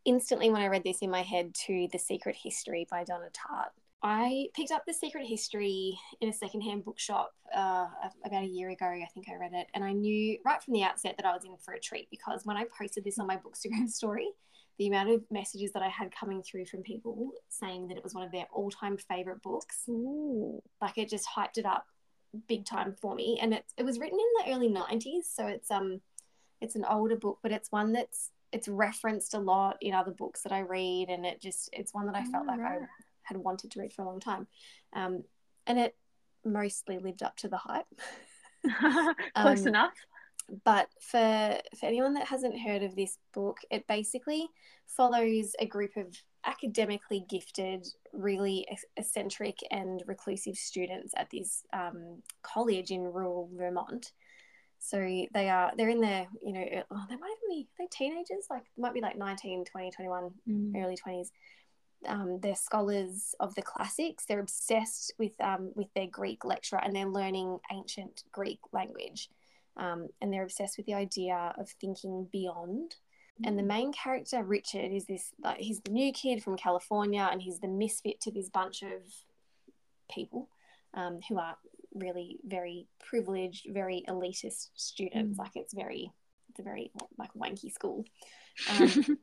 [0.05, 3.71] instantly when I read this in my head to The Secret History by Donna Tartt.
[4.01, 7.87] I picked up The Secret History in a secondhand bookshop uh,
[8.23, 8.85] about a year ago.
[8.85, 11.43] I think I read it, and I knew right from the outset that I was
[11.43, 14.29] in for a treat because when I posted this on my Bookstagram story,
[14.77, 18.13] the amount of messages that I had coming through from people saying that it was
[18.13, 20.61] one of their all-time favorite books, Ooh.
[20.81, 21.85] like it just hyped it up
[22.47, 23.39] big time for me.
[23.41, 26.01] And it it was written in the early '90s, so it's um
[26.61, 30.43] it's an older book, but it's one that's it's referenced a lot in other books
[30.43, 32.77] that I read, and it just it's one that I felt like I
[33.23, 34.47] had wanted to read for a long time,
[34.93, 35.23] um,
[35.65, 35.95] and it
[36.45, 37.85] mostly lived up to the hype.
[39.35, 39.93] Close Um, enough.
[40.63, 44.47] But for for anyone that hasn't heard of this book, it basically
[44.85, 52.91] follows a group of academically gifted, really eccentric and reclusive students at this um, college
[52.91, 54.13] in rural Vermont.
[54.79, 54.97] So
[55.33, 58.63] they are they're in their you know oh, they might even be they teenagers like
[58.77, 60.83] might be like 19, 20, 21 Mm.
[60.83, 61.31] early 20s
[62.05, 66.95] um, they're scholars of the classics they're obsessed with um, with their greek lecturer and
[66.95, 69.29] they're learning ancient greek language
[69.77, 72.95] um, and they're obsessed with the idea of thinking beyond.
[73.45, 77.39] And the main character richard is this like he's the new kid from california and
[77.39, 79.03] he's the misfit to this bunch of
[80.11, 80.49] people
[80.95, 81.55] um, who are
[81.93, 85.37] really very privileged very elitist students.
[85.37, 85.39] Mm.
[85.39, 86.11] like it's very
[86.49, 88.05] it's a very like wanky school.
[88.79, 89.19] Um,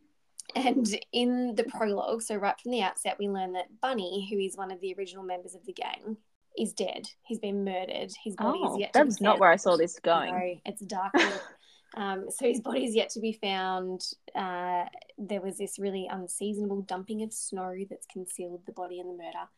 [0.55, 4.57] and in the prologue, so right from the outset, we learn that Bunny, who is
[4.57, 6.17] one of the original members of the gang,
[6.59, 7.07] is dead.
[7.23, 8.13] He's been murdered.
[8.23, 10.33] His body Oh, is yet to be that's not where I saw this going.
[10.33, 11.13] No, it's dark.
[11.97, 14.03] um, so his body is yet to be found.
[14.35, 14.85] Uh,
[15.19, 19.49] there was this really unseasonable dumping of snow that's concealed the body and the murder.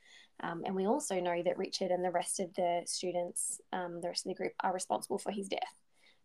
[0.41, 4.09] Um, and we also know that Richard and the rest of the students, um, the
[4.09, 5.61] rest of the group, are responsible for his death.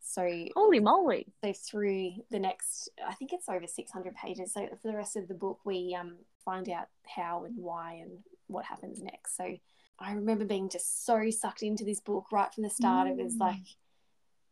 [0.03, 1.27] So Holy moly.
[1.43, 5.27] so through the next i think it's over 600 pages so for the rest of
[5.27, 8.11] the book we um, find out how and why and
[8.47, 9.55] what happens next so
[10.01, 13.35] i remember being just so sucked into this book right from the start it was
[13.35, 13.39] Mm.
[13.39, 13.65] like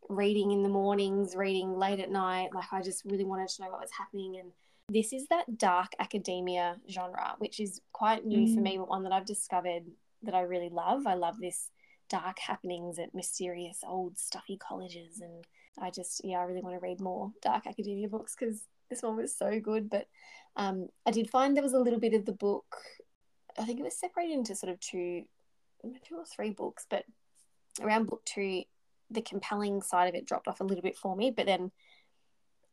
[0.09, 2.49] reading in the mornings, reading late at night.
[2.53, 4.37] Like I just really wanted to know what was happening.
[4.37, 4.51] And
[4.89, 8.55] this is that dark academia genre, which is quite new mm.
[8.55, 9.83] for me, but one that I've discovered
[10.23, 11.05] that I really love.
[11.05, 11.69] I love this
[12.09, 15.45] dark happenings at mysterious old stuffy colleges and
[15.77, 19.15] I just yeah I really want to read more dark academia books because this one
[19.15, 20.07] was so good but
[20.55, 22.65] um, I did find there was a little bit of the book
[23.59, 25.25] I think it was separated into sort of two
[26.07, 27.05] two or three books but
[27.81, 28.63] around book two
[29.11, 31.71] the compelling side of it dropped off a little bit for me but then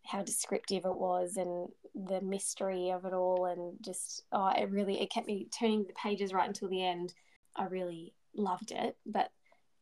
[0.04, 5.00] how descriptive it was and the mystery of it all and just oh it really
[5.00, 7.14] it kept me turning the pages right until the end
[7.56, 8.96] I really loved it.
[9.06, 9.30] But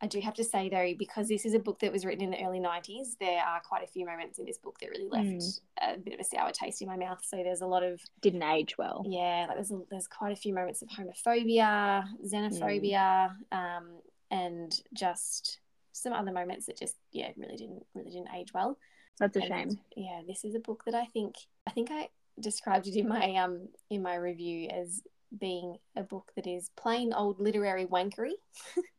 [0.04, 2.30] I do have to say though, because this is a book that was written in
[2.30, 5.26] the early 90s, there are quite a few moments in this book that really left
[5.26, 5.60] mm.
[5.80, 7.24] a bit of a sour taste in my mouth.
[7.24, 9.02] So there's a lot of didn't age well.
[9.08, 13.56] Yeah, like there's a, there's quite a few moments of homophobia, xenophobia, mm.
[13.56, 13.86] um,
[14.30, 15.60] and just
[15.92, 18.76] some other moments that just yeah really didn't really didn't age well.
[19.18, 19.80] That's a and, shame.
[19.96, 21.36] Yeah, this is a book that I think
[21.66, 25.00] I think I described it in my um in my review as
[25.38, 28.32] being a book that is plain old literary wankery,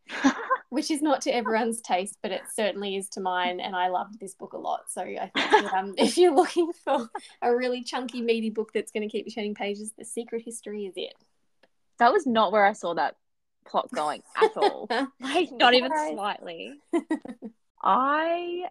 [0.69, 3.59] which is not to everyone's taste, but it certainly is to mine.
[3.59, 4.81] And I loved this book a lot.
[4.89, 7.09] So I think that, um, if you're looking for
[7.41, 10.85] a really chunky, meaty book that's going to keep you turning pages, The Secret History
[10.85, 11.13] is it.
[11.99, 13.15] That was not where I saw that
[13.65, 14.87] plot going at all.
[15.19, 16.73] like, not even slightly.
[17.81, 18.65] I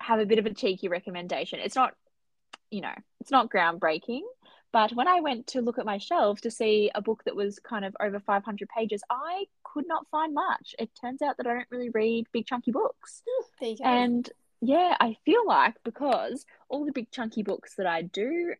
[0.00, 1.60] have a bit of a cheeky recommendation.
[1.60, 1.94] It's not,
[2.70, 4.20] you know, it's not groundbreaking,
[4.72, 7.58] but when I went to look at my shelf to see a book that was
[7.58, 10.74] kind of over 500 pages, I could not find much.
[10.78, 13.22] It turns out that I don't really read big chunky books.
[13.86, 14.28] And
[14.62, 18.54] yeah, I feel like because all the big chunky books that I do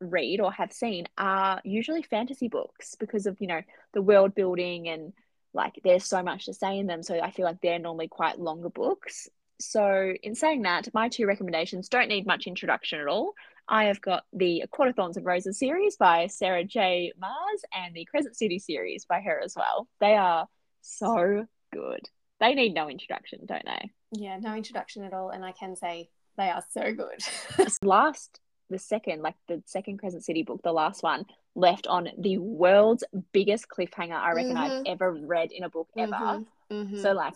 [0.00, 4.88] read or have seen are usually fantasy books because of, you know, the world building
[4.88, 5.12] and
[5.52, 7.02] like there's so much to say in them.
[7.02, 9.28] So I feel like they're normally quite longer books.
[9.58, 13.32] So, in saying that, my two recommendations don't need much introduction at all.
[13.68, 17.12] I have got the A Court of Thorns and Roses series by Sarah J.
[17.18, 19.88] Maas and the Crescent City series by her as well.
[20.00, 20.46] They are
[20.82, 22.08] so good.
[22.38, 23.90] They need no introduction, don't they?
[24.12, 25.30] Yeah, no introduction at all.
[25.30, 27.68] And I can say they are so good.
[27.82, 28.38] last,
[28.70, 31.24] the second, like the second Crescent City book, the last one,
[31.54, 34.58] left on the world's biggest cliffhanger I reckon mm-hmm.
[34.58, 36.12] I've ever read in a book ever.
[36.12, 36.74] Mm-hmm.
[36.74, 37.00] Mm-hmm.
[37.00, 37.34] So, like,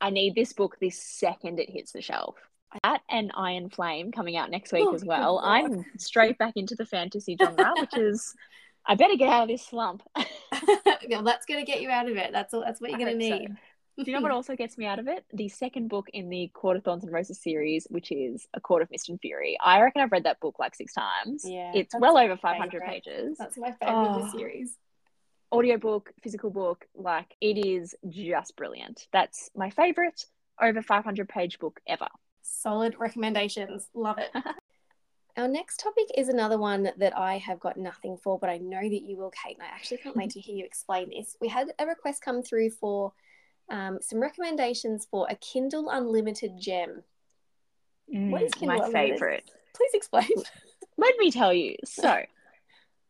[0.00, 2.36] I need this book this second it hits the shelf.
[2.82, 5.40] That and Iron Flame coming out next week oh, as well.
[5.42, 8.34] I'm straight back into the fantasy genre, which is
[8.86, 10.02] I better get out of this slump.
[11.08, 12.32] well, that's going to get you out of it.
[12.32, 12.62] That's all.
[12.64, 13.48] That's what you're going to need.
[13.48, 14.04] So.
[14.04, 15.26] Do you know what also gets me out of it?
[15.34, 18.80] The second book in the Court of Thorns and Roses series, which is A Court
[18.82, 19.58] of Mist and Fury.
[19.62, 21.44] I reckon I've read that book like six times.
[21.46, 22.88] Yeah, it's well over 500 favorite.
[22.88, 23.36] pages.
[23.38, 24.06] That's my favorite oh.
[24.06, 24.38] of the oh.
[24.38, 24.78] series
[25.52, 29.06] audiobook, physical book, like it is just brilliant.
[29.12, 30.24] That's my favorite
[30.60, 32.08] over 500 page book ever.
[32.42, 33.88] Solid recommendations.
[33.94, 34.30] Love it.
[35.36, 38.82] Our next topic is another one that I have got nothing for, but I know
[38.82, 41.36] that you will, Cait, and I actually can't wait to hear you explain this.
[41.40, 43.12] We had a request come through for
[43.70, 47.04] um, some recommendations for a Kindle Unlimited gem.
[48.12, 49.12] Mm, what is Kindle my Unlimited?
[49.12, 49.50] favorite?
[49.74, 50.28] Please explain.
[50.98, 51.76] Let me tell you.
[51.84, 52.22] So,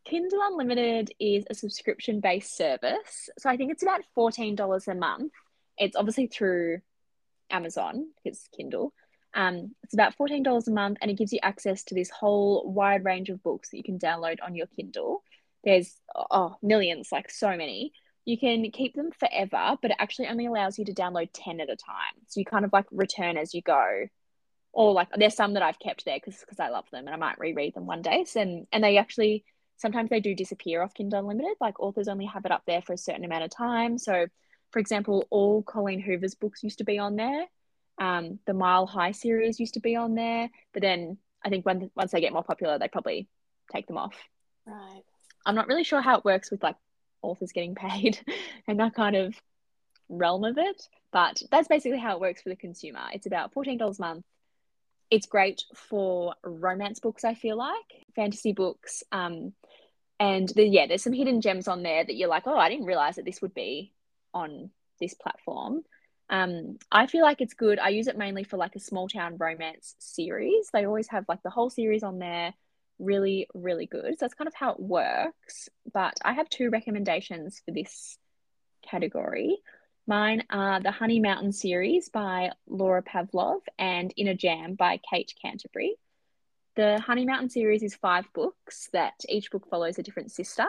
[0.05, 3.31] Kindle Unlimited is a subscription based service.
[3.39, 5.33] So, I think it's about $14 a month.
[5.79, 6.81] It's obviously through
[7.51, 8.93] Amazon, it's Kindle.
[9.35, 13.05] Um, it's about $14 a month and it gives you access to this whole wide
[13.05, 15.23] range of books that you can download on your Kindle.
[15.65, 15.97] There's
[16.31, 17.93] oh, millions, like so many.
[18.25, 21.71] You can keep them forever, but it actually only allows you to download 10 at
[21.71, 22.15] a time.
[22.27, 24.07] So you kind of like return as you go.
[24.73, 27.39] Or like there's some that I've kept there because I love them and I might
[27.39, 28.25] reread them one day.
[28.37, 29.45] And, and they actually
[29.77, 31.57] sometimes they do disappear off Kindle Unlimited.
[31.61, 33.99] Like authors only have it up there for a certain amount of time.
[33.99, 34.27] So
[34.71, 37.47] for example, all Colleen Hoover's books used to be on there
[38.01, 41.91] um, the Mile High series used to be on there, but then I think when
[41.95, 43.29] once they get more popular, they probably
[43.71, 44.17] take them off.
[44.67, 45.03] Right.
[45.47, 46.77] I'm not really sure how it works with like
[47.23, 48.19] authors getting paid
[48.67, 49.35] and that kind of
[50.09, 50.83] realm of it,
[51.13, 53.03] but that's basically how it works for the consumer.
[53.13, 54.25] It's about $14 a month.
[55.11, 59.03] It's great for romance books, I feel like, fantasy books.
[59.13, 59.53] Um,
[60.19, 62.87] and the, yeah, there's some hidden gems on there that you're like, oh, I didn't
[62.87, 63.93] realize that this would be
[64.33, 64.71] on
[65.01, 65.83] this platform.
[66.31, 67.81] Um, I feel like it's good.
[67.81, 70.71] I use it mainly for like a small town romance series.
[70.73, 72.55] They always have like the whole series on there.
[73.01, 74.13] Really, really good.
[74.13, 75.69] So that's kind of how it works.
[75.93, 78.17] But I have two recommendations for this
[78.89, 79.59] category.
[80.07, 85.33] Mine are the Honey Mountain series by Laura Pavlov and In a Jam by Kate
[85.43, 85.97] Canterbury.
[86.77, 90.67] The Honey Mountain series is five books that each book follows a different sister.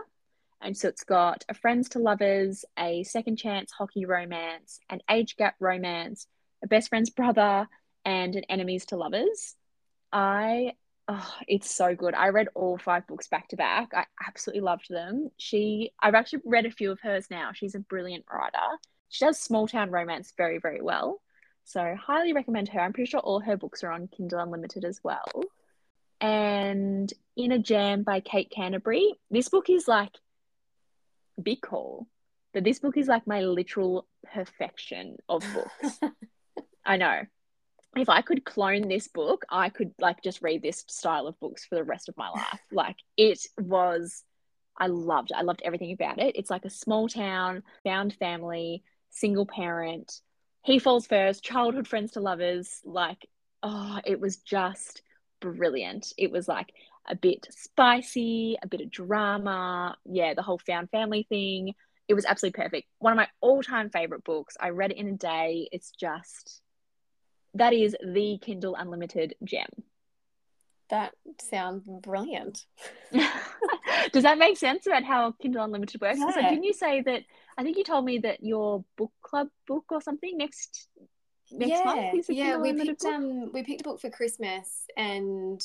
[0.62, 5.36] And so it's got a friends to lovers, a second chance hockey romance, an age
[5.36, 6.28] gap romance,
[6.64, 7.68] a best friend's brother,
[8.05, 9.55] and an Enemies to Lovers.
[10.12, 10.74] I
[11.07, 12.14] oh, it's so good.
[12.14, 13.91] I read all five books back to back.
[13.93, 15.30] I absolutely loved them.
[15.38, 17.51] She I've actually read a few of hers now.
[17.53, 18.57] She's a brilliant writer.
[19.09, 21.22] She does small town romance very, very well.
[21.64, 22.80] So highly recommend her.
[22.80, 25.43] I'm pretty sure all her books are on Kindle Unlimited as well.
[26.20, 29.14] And In a Jam by Kate Canterbury.
[29.30, 30.12] This book is like
[31.41, 32.07] big call,
[32.53, 35.99] but this book is like my literal perfection of books.
[36.86, 37.21] I know.
[37.95, 41.65] If I could clone this book, I could like just read this style of books
[41.65, 42.59] for the rest of my life.
[42.71, 44.23] Like it was
[44.77, 45.32] I loved.
[45.36, 46.36] I loved everything about it.
[46.36, 50.21] It's like a small town, found family, single parent.
[50.63, 52.82] He falls first, childhood friends to lovers.
[52.86, 53.27] Like,
[53.61, 55.01] oh, it was just
[55.39, 56.13] brilliant.
[56.17, 56.73] It was like
[57.08, 59.95] a bit spicy, a bit of drama.
[60.06, 61.74] Yeah, the whole found family thing.
[62.08, 62.88] It was absolutely perfect.
[62.99, 64.58] One of my all time favorite books.
[64.60, 65.70] I read it in a day.
[65.72, 66.62] It's just,
[67.54, 69.70] that is the Kindle Unlimited gem.
[70.89, 72.66] That sounds brilliant.
[74.12, 76.20] Does that make sense about how Kindle Unlimited works?
[76.20, 76.32] Yeah.
[76.32, 77.24] So, didn't you say that?
[77.58, 80.89] I think you told me that your book club book or something next
[81.49, 82.43] next yeah, month is a yeah.
[82.43, 83.14] Kindle We Unlimited picked book?
[83.14, 85.62] um we picked a book for Christmas and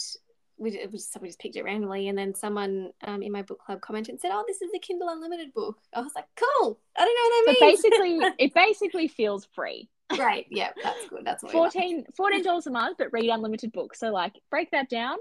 [0.58, 3.60] we it was somebody just picked it randomly and then someone um in my book
[3.64, 6.78] club commented and said, "Oh, this is the Kindle Unlimited book." I was like, "Cool!
[6.96, 9.88] I don't know what So that means." basically, it basically feels free.
[10.10, 11.24] Great, yeah, that's good.
[11.24, 12.06] That's what we like.
[12.16, 13.98] 14 dollars a month, but read unlimited books.
[13.98, 15.16] So like, break that down.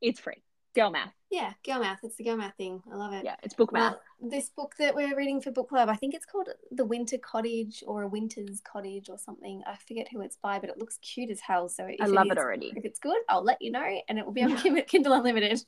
[0.00, 0.42] It's free.
[0.74, 1.12] Girl math.
[1.30, 1.98] Yeah, girl math.
[2.02, 2.82] It's the girl math thing.
[2.90, 3.24] I love it.
[3.24, 3.92] Yeah, it's book math.
[3.92, 7.18] Well, this book that we're reading for book club, I think it's called The Winter
[7.18, 9.62] Cottage or A Winter's Cottage or something.
[9.66, 11.68] I forget who it's by, but it looks cute as hell.
[11.68, 12.72] So I love it it is- already.
[12.76, 14.56] If it's good, I'll let you know, and it will be on
[14.86, 15.60] Kindle Unlimited.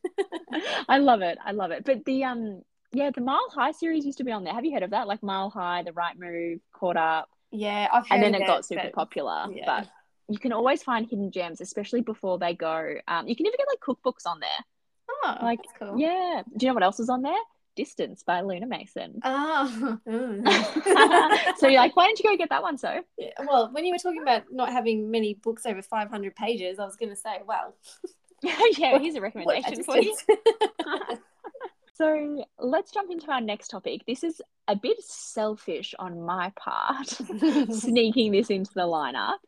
[0.88, 1.38] I love it.
[1.44, 1.84] I love it.
[1.84, 4.54] But the um, yeah, the Mile High series used to be on there.
[4.54, 5.08] Have you heard of that?
[5.08, 8.46] Like Mile High, The Right Move, Caught Up, yeah, I've heard and then of it
[8.46, 9.46] got super but- popular.
[9.52, 9.64] yeah.
[9.66, 9.88] But
[10.28, 12.94] you can always find hidden gems, especially before they go.
[13.08, 14.48] Um, you can even get like cookbooks on there.
[15.24, 15.98] Oh, Like, that's cool.
[15.98, 16.42] Yeah.
[16.56, 17.32] Do you know what else is on there?
[17.76, 19.20] Distance by Luna Mason.
[19.24, 19.98] Oh.
[20.08, 21.56] mm.
[21.58, 22.78] so you're like, why don't you go get that one?
[22.78, 26.78] So Yeah, well, when you were talking about not having many books over 500 pages,
[26.78, 27.74] I was going to say, well,
[28.42, 30.16] yeah, here's a recommendation for you.
[31.94, 34.02] So let's jump into our next topic.
[34.04, 37.06] This is a bit selfish on my part,
[37.72, 39.38] sneaking this into the lineup.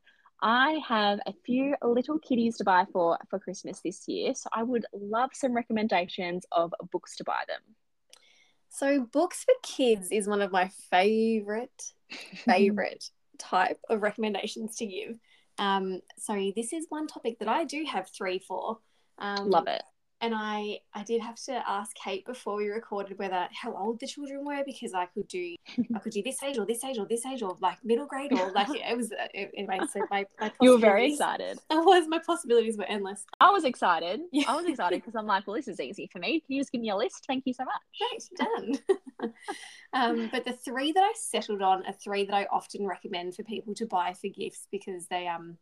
[0.40, 4.62] I have a few little kitties to buy for for Christmas this year, so I
[4.62, 7.60] would love some recommendations of books to buy them.
[8.76, 11.94] So, books for kids is one of my favorite,
[12.44, 13.08] favorite
[13.38, 15.18] type of recommendations to give.
[15.56, 18.76] Um, so, this is one topic that I do have three for.
[19.16, 19.82] Um, Love it.
[20.22, 24.06] And I, I did have to ask Cait before we recorded whether how old the
[24.06, 25.54] children were because I could do
[25.94, 28.32] I could do this age or this age or this age or like middle grade
[28.32, 29.78] or like it was uh, anyway.
[29.92, 31.58] So my, my You were very excited.
[31.70, 33.26] I was my possibilities were endless.
[33.40, 34.20] I was excited.
[34.32, 34.44] Yeah.
[34.48, 36.40] I was excited because I'm like, well, this is easy for me.
[36.40, 37.24] Can you just give me a list?
[37.26, 38.30] Thank you so much.
[38.38, 38.80] Great,
[39.20, 39.32] done.
[39.92, 43.42] um, but the three that I settled on are three that I often recommend for
[43.42, 45.58] people to buy for gifts because they um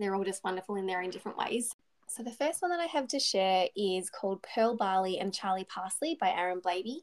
[0.00, 1.70] they're all just wonderful in their own different ways.
[2.08, 5.64] So the first one that I have to share is called Pearl Barley and Charlie
[5.64, 6.98] Parsley by Aaron Blabey.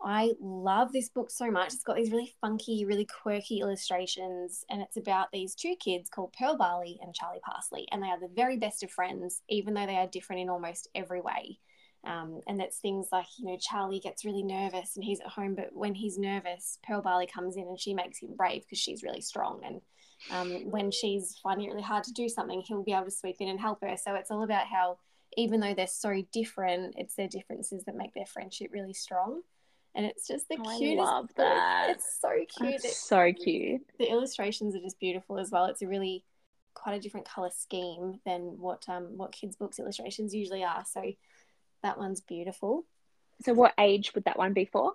[0.00, 1.74] I love this book so much.
[1.74, 6.34] It's got these really funky, really quirky illustrations, and it's about these two kids called
[6.38, 9.86] Pearl Barley and Charlie Parsley, and they are the very best of friends, even though
[9.86, 11.58] they are different in almost every way.
[12.04, 15.54] Um, and that's things like, you know, Charlie gets really nervous and he's at home,
[15.54, 19.04] but when he's nervous, Pearl Barley comes in and she makes him brave because she's
[19.04, 19.60] really strong.
[19.64, 19.80] And
[20.30, 23.36] um, when she's finding it really hard to do something, he'll be able to sweep
[23.40, 23.96] in and help her.
[23.96, 24.98] So it's all about how,
[25.36, 29.42] even though they're so different, it's their differences that make their friendship really strong.
[29.94, 30.98] And it's just the Oh, I cutest.
[30.98, 31.36] love book.
[31.36, 31.86] that.
[31.90, 32.70] It's so cute.
[32.72, 33.82] That's It- so cute.
[33.98, 35.66] the illustrations are just beautiful as well.
[35.66, 36.24] It's a really
[36.74, 40.84] quite a different color scheme than what um what kids books illustrations usually are.
[40.86, 41.12] So
[41.82, 42.86] that one's beautiful.
[43.44, 44.94] So, what age would that one be for?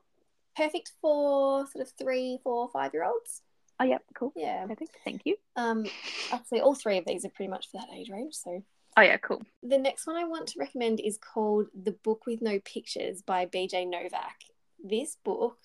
[0.55, 3.43] Perfect for sort of three, four, five year olds.
[3.79, 4.33] Oh, yep, cool.
[4.35, 4.65] Yeah.
[4.65, 4.97] Perfect.
[5.03, 5.35] Thank you.
[5.55, 5.85] Um,
[6.31, 8.33] actually, all three of these are pretty much for that age range.
[8.35, 8.63] So
[8.97, 9.43] Oh, yeah, cool.
[9.61, 13.45] the next one I want to recommend is called The Book with No Pictures by
[13.45, 14.37] BJ Novak.
[14.83, 15.57] This book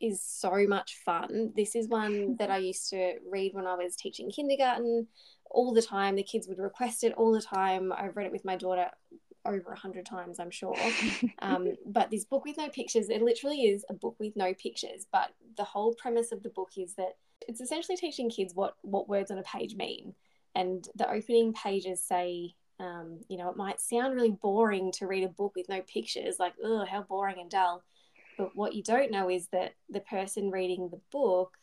[0.00, 1.52] is so much fun.
[1.56, 5.06] This is one that I used to read when I was teaching kindergarten
[5.50, 6.16] all the time.
[6.16, 7.90] The kids would request it all the time.
[7.92, 8.90] I've read it with my daughter
[9.44, 10.76] over a hundred times, I'm sure.
[11.40, 15.06] Um, but this book with no pictures, it literally is a book with no pictures.
[15.10, 17.16] But the whole premise of the book is that
[17.48, 20.14] it's essentially teaching kids what what words on a page mean.
[20.54, 25.24] And the opening pages say, um, you know, it might sound really boring to read
[25.24, 27.82] a book with no pictures, like, oh, how boring and dull.
[28.38, 31.56] But what you don't know is that the person reading the book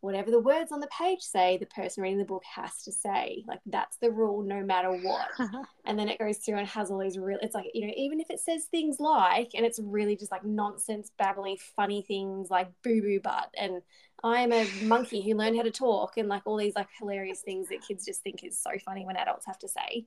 [0.00, 3.42] whatever the words on the page say, the person reading the book has to say.
[3.46, 5.28] Like that's the rule no matter what.
[5.84, 8.20] and then it goes through and has all these real it's like, you know, even
[8.20, 12.68] if it says things like and it's really just like nonsense, babbling, funny things like
[12.82, 13.82] boo boo butt and
[14.22, 17.40] I am a monkey who learned how to talk and like all these like hilarious
[17.40, 20.06] things that kids just think is so funny when adults have to say.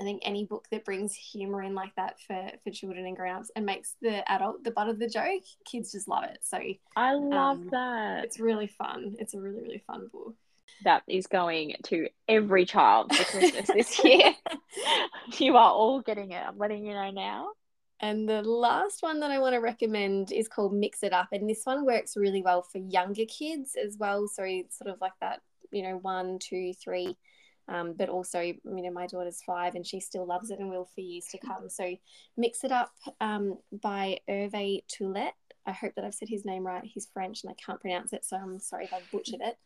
[0.00, 3.50] I think any book that brings humor in like that for for children and grown-ups
[3.54, 6.38] and makes the adult the butt of the joke, kids just love it.
[6.42, 6.58] So
[6.96, 8.24] I love um, that.
[8.24, 9.16] It's really fun.
[9.18, 10.34] It's a really really fun book.
[10.82, 14.34] That is going to every child for Christmas this year.
[15.38, 16.44] you are all getting it.
[16.46, 17.50] I'm letting you know now.
[18.00, 21.28] And the last one that I want to recommend is called Mix It Up.
[21.32, 24.26] And this one works really well for younger kids as well.
[24.26, 25.40] So, sort of like that,
[25.70, 27.16] you know, one, two, three
[27.68, 30.88] um, but also, you know, my daughter's five and she still loves it and will
[30.94, 31.68] for years to come.
[31.68, 31.96] So,
[32.36, 35.32] Mix It Up um, by Hervé Tullet.
[35.66, 36.84] I hope that I've said his name right.
[36.84, 39.56] He's French and I can't pronounce it, so I'm sorry if I've butchered it.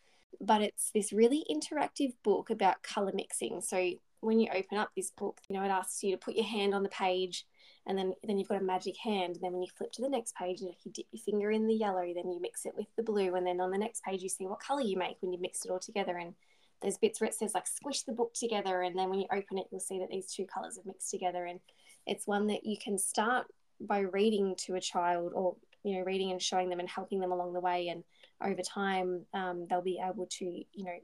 [0.40, 3.60] But it's this really interactive book about color mixing.
[3.62, 6.44] So, when you open up this book, you know, it asks you to put your
[6.44, 7.46] hand on the page
[7.88, 10.08] and then then you've got a magic hand and then when you flip to the
[10.08, 12.74] next page you, know, you dip your finger in the yellow then you mix it
[12.76, 15.16] with the blue and then on the next page you see what color you make
[15.20, 16.34] when you mix it all together and
[16.82, 19.58] there's bits where it says like squish the book together and then when you open
[19.58, 21.60] it you'll see that these two colors have mixed together and
[22.06, 23.46] it's one that you can start
[23.80, 27.32] by reading to a child or you know reading and showing them and helping them
[27.32, 28.04] along the way and
[28.42, 30.98] over time um, they'll be able to you know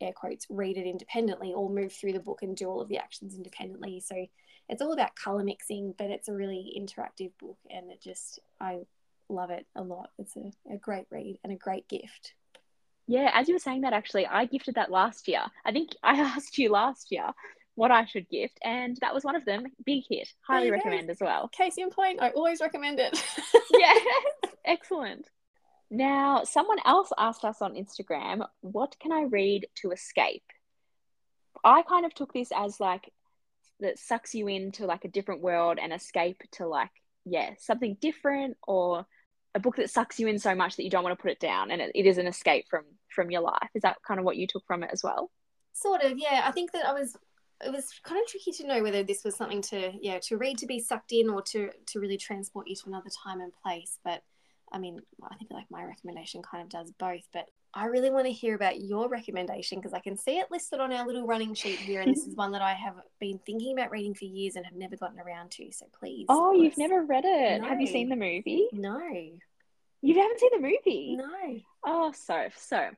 [0.00, 2.98] air quotes read it independently or move through the book and do all of the
[2.98, 3.98] actions independently.
[3.98, 4.26] So
[4.68, 8.78] it's all about color mixing but it's a really interactive book and it just i
[9.28, 10.10] love it a lot.
[10.18, 12.34] It's a, a great read and a great gift
[13.08, 15.40] yeah, as you were saying that, actually, I gifted that last year.
[15.64, 17.30] I think I asked you last year
[17.74, 19.64] what I should gift, and that was one of them.
[19.84, 20.28] Big hit.
[20.48, 21.12] Oh, Highly recommend go.
[21.12, 21.48] as well.
[21.48, 23.20] Case in point, I always recommend it.
[23.72, 23.94] yeah,
[24.64, 25.26] excellent.
[25.90, 30.44] Now, someone else asked us on Instagram, what can I read to escape?
[31.64, 33.10] I kind of took this as like
[33.80, 36.90] that sucks you into like a different world and escape to like,
[37.24, 39.06] yeah, something different or
[39.54, 41.40] a book that sucks you in so much that you don't want to put it
[41.40, 43.70] down and it, it is an escape from from your life?
[43.74, 45.30] Is that kind of what you took from it as well?
[45.72, 46.42] Sort of yeah.
[46.44, 47.16] I think that i was
[47.64, 50.58] it was kind of tricky to know whether this was something to yeah to read
[50.58, 53.98] to be sucked in or to to really transport you to another time and place.
[54.04, 54.22] But
[54.72, 57.26] i mean i think like my recommendation kind of does both.
[57.32, 60.80] But i really want to hear about your recommendation because i can see it listed
[60.80, 63.72] on our little running sheet here and this is one that i have been thinking
[63.72, 65.70] about reading for years and have never gotten around to.
[65.72, 67.62] So please oh you've never read it.
[67.62, 67.68] No.
[67.68, 68.68] have you seen the movie?
[68.72, 69.00] No
[70.02, 71.16] you haven't seen the movie?
[71.16, 71.60] No.
[71.84, 72.90] Oh, so so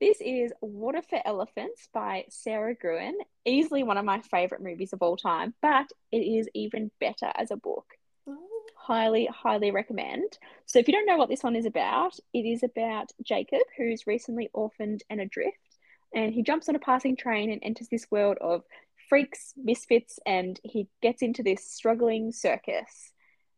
[0.00, 3.16] this is Water for Elephants by Sara Gruen.
[3.44, 7.50] Easily one of my favorite movies of all time, but it is even better as
[7.50, 7.86] a book.
[8.28, 8.36] Mm.
[8.76, 10.38] Highly, highly recommend.
[10.66, 14.06] So, if you don't know what this one is about, it is about Jacob, who's
[14.06, 15.78] recently orphaned and adrift,
[16.14, 18.64] and he jumps on a passing train and enters this world of
[19.08, 23.12] freaks, misfits, and he gets into this struggling circus.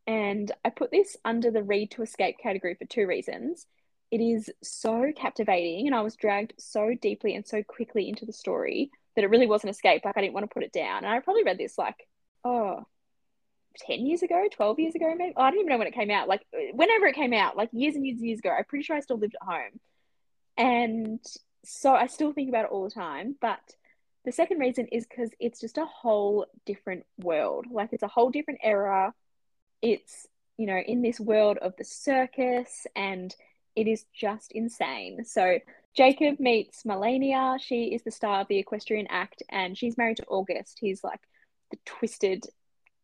[0.06, 3.66] And I put this under the read to escape category for two reasons.
[4.10, 8.32] It is so captivating, and I was dragged so deeply and so quickly into the
[8.32, 10.04] story that it really was an escape.
[10.04, 11.04] Like, I didn't want to put it down.
[11.04, 12.06] And I probably read this like,
[12.44, 12.84] oh,
[13.78, 15.34] 10 years ago, 12 years ago, maybe.
[15.36, 16.28] Oh, I don't even know when it came out.
[16.28, 18.84] Like, uh, whenever it came out, like years and years and years ago, I'm pretty
[18.84, 19.80] sure I still lived at home.
[20.56, 21.20] And
[21.64, 23.36] so I still think about it all the time.
[23.40, 23.60] But
[24.24, 27.66] the second reason is because it's just a whole different world.
[27.70, 29.12] Like, it's a whole different era
[29.84, 30.26] it's
[30.56, 33.34] you know in this world of the circus and
[33.76, 35.24] it is just insane.
[35.24, 35.58] So
[35.94, 37.60] jacob meets marlena.
[37.60, 40.78] She is the star of the equestrian act and she's married to august.
[40.80, 41.20] He's like
[41.70, 42.44] the twisted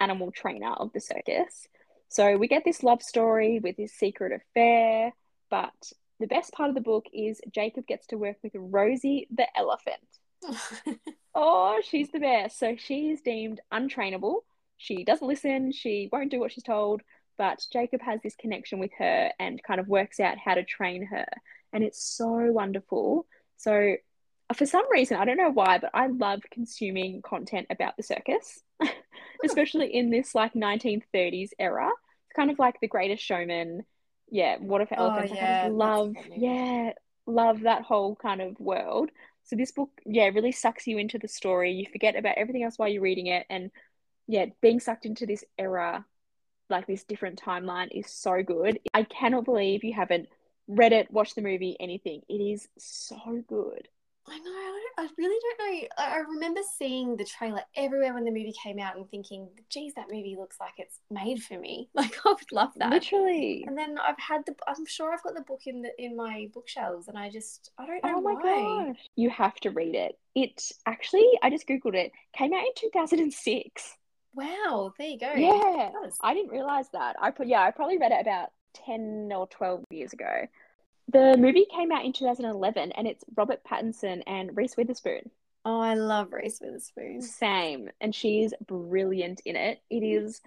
[0.01, 1.69] animal trainer of the circus.
[2.09, 5.13] So we get this love story with this secret affair
[5.51, 9.47] but the best part of the book is jacob gets to work with rosie the
[9.57, 9.97] elephant.
[11.33, 12.59] Oh she's the best.
[12.59, 14.41] So she is deemed untrainable
[14.81, 17.03] she doesn't listen, she won't do what she's told,
[17.37, 21.05] but Jacob has this connection with her and kind of works out how to train
[21.05, 21.27] her.
[21.71, 23.27] And it's so wonderful.
[23.59, 23.97] So,
[24.49, 28.03] uh, for some reason, I don't know why, but I love consuming content about the
[28.03, 28.61] circus,
[29.45, 31.91] especially in this like 1930s era.
[32.27, 33.85] It's kind of like The Greatest Showman.
[34.31, 35.33] Yeah, Water for Elephants.
[35.33, 36.93] Oh, yeah, I love, yeah,
[37.27, 39.11] love that whole kind of world.
[39.45, 41.73] So this book, yeah, really sucks you into the story.
[41.73, 43.71] You forget about everything else while you're reading it, and
[44.31, 46.05] yeah, being sucked into this era,
[46.69, 48.79] like this different timeline, is so good.
[48.95, 50.29] I cannot believe you haven't
[50.69, 52.23] read it, watched the movie, anything.
[52.29, 53.89] It is so good.
[54.29, 54.51] I know.
[54.51, 55.89] I, don't, I really don't know.
[55.99, 59.95] I, I remember seeing the trailer everywhere when the movie came out and thinking, "Geez,
[59.95, 61.89] that movie looks like it's made for me.
[61.95, 63.65] Like I would love that." Literally.
[63.67, 64.55] And then I've had the.
[64.69, 67.87] I'm sure I've got the book in the in my bookshelves, and I just I
[67.87, 68.85] don't know Oh my why.
[68.89, 68.99] gosh.
[69.17, 70.17] You have to read it.
[70.37, 73.97] It actually, I just Googled it, came out in 2006.
[74.35, 75.33] Wow, there you go.
[75.33, 75.91] Yeah.
[76.21, 77.17] I didn't realize that.
[77.21, 78.51] I put yeah, I probably read it about
[78.87, 80.47] 10 or 12 years ago.
[81.09, 85.31] The movie came out in 2011 and it's Robert Pattinson and Reese Witherspoon.
[85.65, 87.21] Oh, I love Reese Witherspoon.
[87.21, 87.91] Same.
[88.01, 89.81] And she's brilliant in it.
[89.91, 90.25] It mm.
[90.25, 90.41] is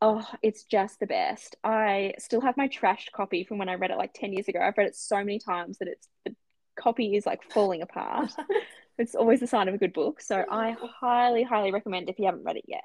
[0.00, 1.56] oh, it's just the best.
[1.64, 4.60] I still have my trashed copy from when I read it like 10 years ago.
[4.60, 6.34] I've read it so many times that it's the
[6.78, 8.32] copy is like falling apart.
[8.98, 10.20] it's always a sign of a good book.
[10.20, 12.84] So I highly, highly recommend if you haven't read it yet.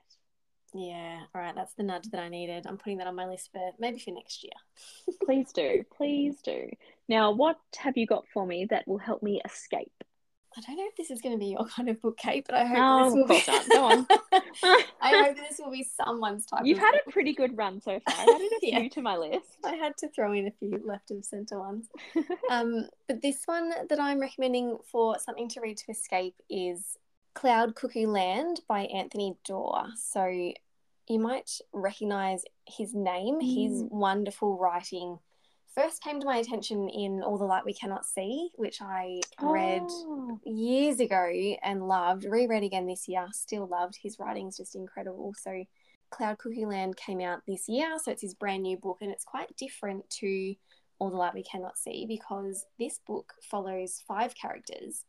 [0.73, 2.65] Yeah, all right, that's the nudge that I needed.
[2.65, 4.53] I'm putting that on my list for maybe for next year.
[5.25, 5.83] Please do.
[5.97, 6.69] Please do.
[7.09, 9.91] Now, what have you got for me that will help me escape?
[10.57, 12.55] I don't know if this is going to be your kind of book, Cait, but
[12.55, 13.43] I hope No, this will be.
[13.47, 13.69] not.
[13.69, 14.07] Go on.
[15.01, 16.61] I hope this will be someone's type.
[16.65, 17.01] You've had book.
[17.07, 18.15] a pretty good run so far.
[18.17, 19.47] I've added a few to my list.
[19.65, 21.87] I had to throw in a few left of centre ones.
[22.49, 26.97] um, but this one that I'm recommending for something to read to escape is
[27.33, 29.87] Cloud Cuckoo Land by Anthony Doerr.
[29.95, 30.25] So
[31.07, 33.39] you might recognise his name.
[33.39, 33.91] His Mm.
[33.91, 35.19] wonderful writing
[35.67, 39.83] first came to my attention in All the Light We Cannot See, which I read
[39.89, 41.25] Oh, years ago
[41.63, 42.25] and loved.
[42.25, 43.95] Reread again this year, still loved.
[44.01, 45.33] His writing's just incredible.
[45.37, 45.63] So,
[46.09, 49.23] Cloud Cuckoo Land came out this year, so it's his brand new book, and it's
[49.23, 50.55] quite different to
[50.99, 55.05] All the Light We Cannot See because this book follows five characters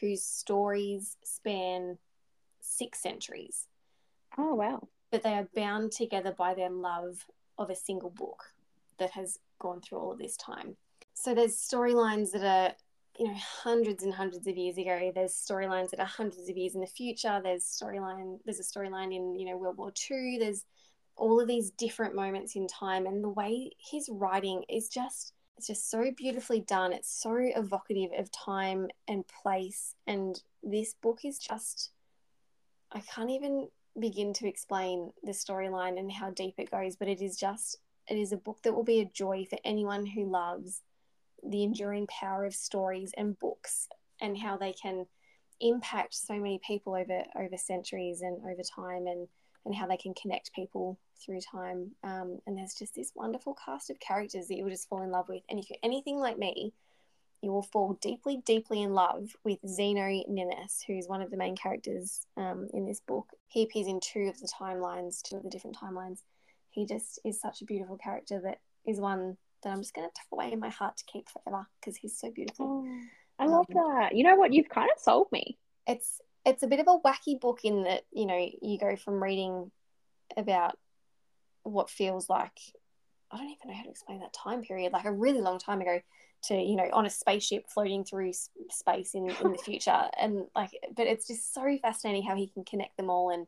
[0.00, 1.98] whose stories span
[2.60, 3.66] six centuries,
[4.38, 4.88] oh wow.
[5.10, 7.24] but they are bound together by their love
[7.58, 8.42] of a single book
[8.98, 10.76] that has gone through all of this time.
[11.14, 12.74] So there's storylines that are,
[13.18, 15.12] you know, hundreds and hundreds of years ago.
[15.14, 17.40] There's storylines that are hundreds of years in the future.
[17.42, 18.38] There's storyline.
[18.44, 20.38] There's a storyline in you know World War II.
[20.38, 20.64] There's
[21.16, 25.66] all of these different moments in time, and the way his writing is just it's
[25.68, 26.92] just so beautifully done.
[26.92, 31.90] It's so evocative of time and place, and this book is just
[32.92, 37.20] I can't even begin to explain the storyline and how deep it goes, but it
[37.20, 37.78] is just
[38.08, 40.82] it is a book that will be a joy for anyone who loves
[41.42, 43.88] the enduring power of stories and books
[44.20, 45.06] and how they can
[45.60, 49.28] impact so many people over over centuries and over time and
[49.64, 53.90] and how they can connect people through time um, and there's just this wonderful cast
[53.90, 56.38] of characters that you will just fall in love with and if you're anything like
[56.38, 56.72] me
[57.42, 61.56] you will fall deeply deeply in love with Zeno Ninis who's one of the main
[61.56, 65.50] characters um, in this book he appears in two of the timelines two of the
[65.50, 66.20] different timelines
[66.70, 70.12] he just is such a beautiful character that is one that I'm just going to
[70.12, 72.84] tuck away in my heart to keep forever because he's so beautiful.
[72.86, 73.00] Oh,
[73.38, 74.14] I love Um, that.
[74.14, 74.52] You know what?
[74.52, 75.56] You've kind of sold me.
[75.86, 79.22] It's it's a bit of a wacky book in that you know you go from
[79.22, 79.70] reading
[80.36, 80.78] about
[81.64, 82.58] what feels like
[83.30, 85.80] I don't even know how to explain that time period like a really long time
[85.80, 86.00] ago
[86.44, 88.32] to you know on a spaceship floating through
[88.70, 92.64] space in in the future and like but it's just so fascinating how he can
[92.64, 93.46] connect them all and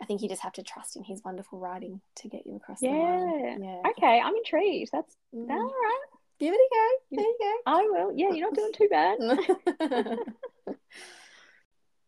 [0.00, 2.82] I think you just have to trust in his wonderful writing to get you across
[2.82, 3.56] Yeah.
[3.60, 3.82] Yeah.
[3.90, 4.90] Okay, I'm intrigued.
[4.92, 5.48] That's Mm.
[5.50, 6.00] all right.
[6.40, 6.88] Give it a go.
[7.16, 7.52] There you go.
[7.66, 8.12] I will.
[8.16, 9.18] Yeah, you're not doing too bad.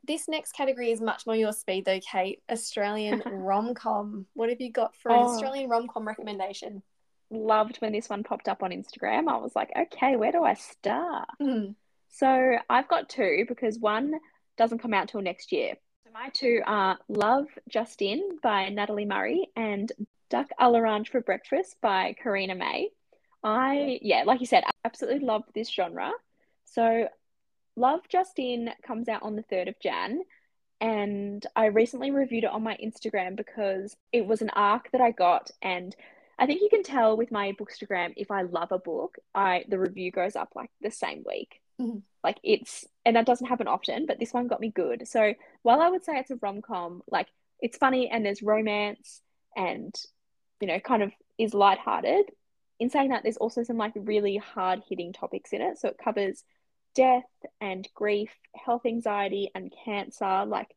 [0.07, 2.43] this next category is much more your speed, though, Cait.
[2.51, 4.27] Australian rom com.
[4.35, 5.25] What have you got for an Oh.
[5.35, 6.83] Australian rom com recommendation?
[7.31, 9.29] Loved when this one popped up on Instagram.
[9.29, 11.29] I was like, okay, where do I start?
[11.41, 11.75] Mm.
[12.11, 14.15] So I've got two because one
[14.57, 15.75] doesn't come out till next year.
[16.05, 19.91] So my two are Love Justin by Natalie Murray and
[20.31, 22.91] Duck à l'Orange for Breakfast by Karina May.
[23.43, 26.13] I, yeah, like you said, I absolutely love this genre.
[26.65, 27.09] So
[27.77, 30.21] Love, Just In comes out on the 3rd of Jan.
[30.81, 35.13] And I recently reviewed it on my Instagram because it was an arc that I
[35.13, 35.51] got.
[35.63, 35.95] And
[36.39, 39.79] I think you can tell with my Bookstagram if I love a book, I the
[39.79, 41.61] review goes up like the same week.
[41.81, 42.03] Mhm.
[42.23, 45.07] Like it's and that doesn't happen often, but this one got me good.
[45.09, 47.29] So while I would say it's a rom com, like
[47.61, 49.23] it's funny and there's romance
[49.57, 49.95] and
[50.61, 52.31] you know kind of is lighthearted.
[52.81, 55.79] In saying that, there's also some like really hard hitting topics in it.
[55.79, 56.45] So it covers
[56.95, 57.25] death
[57.61, 60.45] and grief, health anxiety, and cancer.
[60.47, 60.75] Like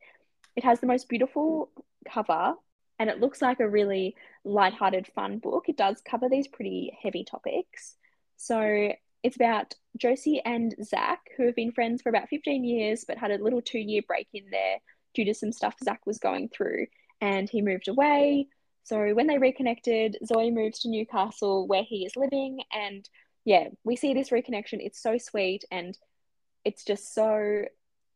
[0.56, 1.72] it has the most beautiful
[2.10, 2.56] cover
[3.00, 5.66] and it looks like a really lighthearted, fun book.
[5.68, 7.96] It does cover these pretty heavy topics.
[8.38, 8.92] So
[9.24, 13.32] it's about Josie and Zach, who have been friends for about 15 years, but had
[13.32, 14.78] a little two year break in there
[15.14, 16.88] due to some stuff Zach was going through.
[17.22, 18.48] And he moved away.
[18.84, 22.62] So when they reconnected, Zoe moves to Newcastle where he is living.
[22.72, 23.08] And
[23.48, 24.80] yeah, we see this reconnection.
[24.82, 25.64] It's so sweet.
[25.72, 25.98] And
[26.66, 27.64] it's just so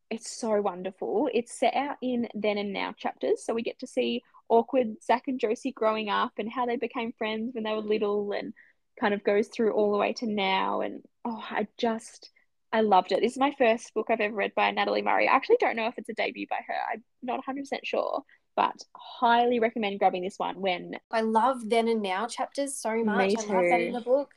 [0.10, 1.30] it's so wonderful.
[1.34, 5.24] It's set out in then and now chapters, so we get to see awkward Zach
[5.28, 8.54] and Josie growing up and how they became friends when they were little, and
[9.00, 10.82] kind of goes through all the way to now.
[10.82, 12.30] And oh, I just
[12.74, 13.22] I loved it.
[13.22, 15.30] This is my first book I've ever read by Natalie Murray.
[15.30, 16.76] I actually don't know if it's a debut by her.
[16.92, 18.24] I'm not 100% sure,
[18.58, 23.30] but highly recommend grabbing this one when I love then and now chapters so much.
[23.30, 24.34] Me I love that in the book.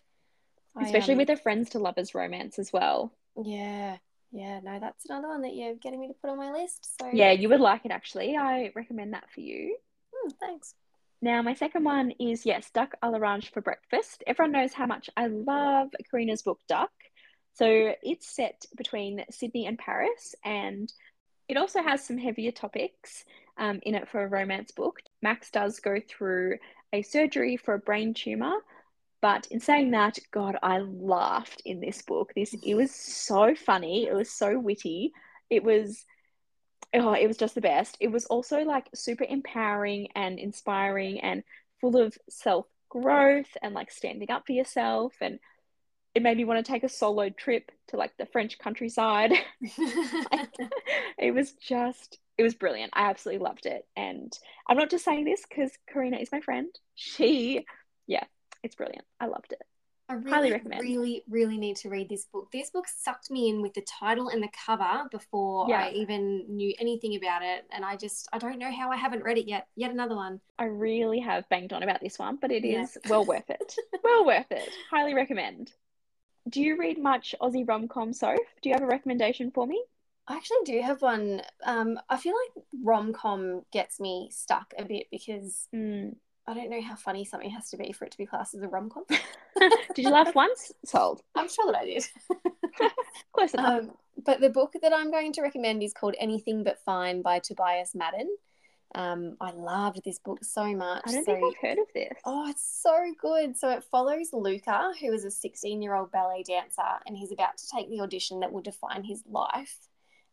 [0.80, 3.12] Especially I, um, with a friends to lovers romance as well.
[3.42, 3.98] Yeah.
[4.32, 6.98] Yeah, no, that's another one that you're getting me to put on my list.
[7.00, 8.36] So Yeah, you would like it actually.
[8.36, 9.76] I recommend that for you.
[10.12, 10.74] Hmm, thanks.
[11.22, 14.24] Now, my second one is yes, Duck à l'orange for breakfast.
[14.26, 16.90] Everyone knows how much I love Karina's book Duck.
[17.54, 20.92] So it's set between Sydney and Paris, and
[21.48, 23.24] it also has some heavier topics
[23.56, 24.98] um, in it for a romance book.
[25.22, 26.58] Max does go through
[26.92, 28.56] a surgery for a brain tumor,
[29.24, 32.34] but in saying that, God, I laughed in this book.
[32.36, 34.04] This it was so funny.
[34.04, 35.12] It was so witty.
[35.48, 36.04] It was
[36.92, 37.96] oh, it was just the best.
[38.00, 41.42] It was also like super empowering and inspiring and
[41.80, 45.38] full of self growth and like standing up for yourself and
[46.14, 49.32] it made me want to take a solo trip to like the French countryside.
[51.18, 52.92] it was just, it was brilliant.
[52.94, 53.86] I absolutely loved it.
[53.96, 54.30] And
[54.68, 56.68] I'm not just saying this because Karina is my friend.
[56.94, 57.64] She,
[58.06, 58.24] yeah,
[58.64, 59.04] it's brilliant.
[59.20, 59.62] I loved it.
[60.06, 60.82] I really, Highly recommend.
[60.82, 62.50] really, really need to read this book.
[62.52, 65.84] This book sucked me in with the title and the cover before Yeah.
[65.86, 67.64] I even knew anything about it.
[67.72, 69.66] And I just, I don't know how I haven't read it yet.
[69.76, 70.40] Yet another one.
[70.58, 72.82] I really have banged on about this one, but it Yeah.
[72.82, 73.76] is well worth it.
[74.04, 74.68] well worth it.
[74.90, 75.72] Highly recommend.
[76.50, 78.38] Do you read much Aussie rom com, Soph?
[78.60, 79.82] Do you have a recommendation for me?
[80.28, 81.40] I actually do have one.
[81.64, 86.16] Um, I feel like rom com gets me stuck a bit because Mm.
[86.46, 88.62] I don't know how funny something has to be for it to be classed as
[88.62, 89.04] a rom com.
[89.94, 90.72] Did you laugh once?
[90.84, 91.22] Sold.
[91.34, 92.06] I'm sure that I did.
[93.32, 93.80] Close enough.
[93.80, 93.92] Um,
[94.24, 97.94] but the book that I'm going to recommend is called Anything But Fine by Tobias
[97.94, 98.36] Madden.
[98.94, 101.02] Um, I loved this book so much.
[101.06, 102.12] I don't so, think I've heard of this.
[102.24, 103.56] oh, it's so good.
[103.56, 107.56] So it follows Luca, who is a 16 year old ballet dancer, and he's about
[107.58, 109.78] to take the audition that will define his life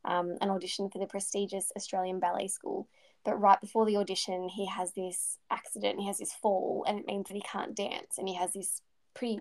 [0.05, 2.87] um, an audition for the prestigious Australian Ballet School.
[3.23, 7.05] But right before the audition, he has this accident, he has this fall, and it
[7.05, 8.81] means that he can't dance, and he has this
[9.13, 9.39] pretty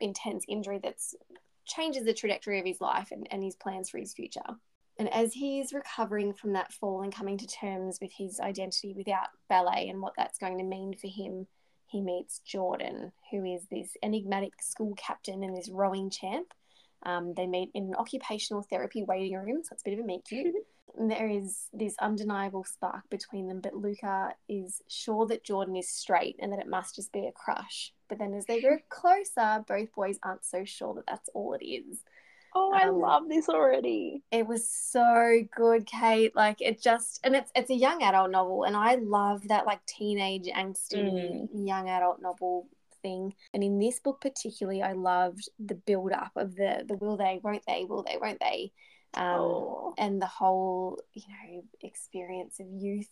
[0.00, 1.14] intense injury that's
[1.64, 4.40] changes the trajectory of his life and, and his plans for his future.
[4.98, 9.28] And as he's recovering from that fall and coming to terms with his identity without
[9.48, 11.46] ballet and what that's going to mean for him,
[11.86, 16.46] he meets Jordan, who is this enigmatic school captain and this rowing champ.
[17.04, 20.06] Um, they meet in an occupational therapy waiting room, so it's a bit of a
[20.06, 20.54] meet cute.
[20.98, 26.36] There is this undeniable spark between them, but Luca is sure that Jordan is straight
[26.38, 27.92] and that it must just be a crush.
[28.08, 31.64] But then as they grow closer, both boys aren't so sure that that's all it
[31.64, 32.02] is.
[32.54, 34.22] Oh, I um, love this already.
[34.30, 36.36] It was so good, Cait.
[36.36, 39.84] Like it just and it's it's a young adult novel and I love that like
[39.86, 42.68] teenage angsty young adult novel
[43.00, 43.34] thing.
[43.54, 47.40] And in this book particularly I loved the build up of the the will they,
[47.42, 48.72] won't they, will they, won't they.
[49.14, 49.94] Um Oh.
[49.98, 53.08] and the whole, you know, experience of youth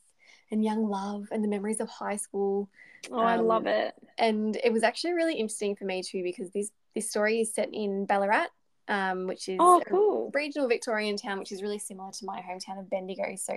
[0.51, 2.69] and young love and the memories of high school
[3.13, 3.95] Oh, I um, love it.
[4.19, 7.69] and it was actually really interesting for me too because this this story is set
[7.73, 8.49] in Ballarat,
[8.89, 10.31] um, which is Oh, a cool.
[10.35, 13.37] regional Victorian town, which is really similar to my hometown of Bendigo.
[13.37, 13.55] So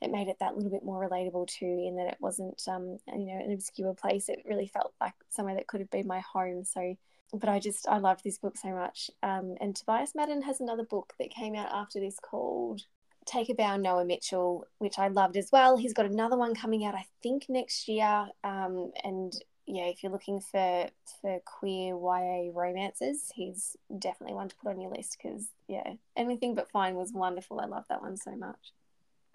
[0.00, 3.26] it made it that little bit more relatable too, in that it wasn't um, you
[3.26, 4.28] know an obscure place.
[4.28, 6.64] It really felt like somewhere that could have been my home.
[6.64, 6.96] So.
[7.32, 9.10] But I just I loved this book so much.
[9.22, 12.82] Um, and Tobias Madden has another book that came out after this called
[13.26, 15.76] Take a Bow, Noah Mitchell, which I loved as well.
[15.76, 18.28] He's got another one coming out, I think, next year.
[18.44, 19.34] Um, and
[19.66, 20.88] yeah, if you're looking for
[21.20, 26.54] for queer YA romances, he's definitely one to put on your list because yeah, anything
[26.54, 27.60] but fine was wonderful.
[27.60, 28.72] I love that one so much.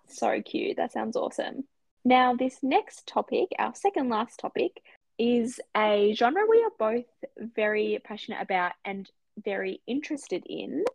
[0.08, 0.78] So cute.
[0.78, 1.66] That sounds awesome.
[2.06, 4.82] Now, this next topic, our second last topic,
[5.20, 7.06] is a genre we are both
[7.38, 10.86] very passionate about and very interested in.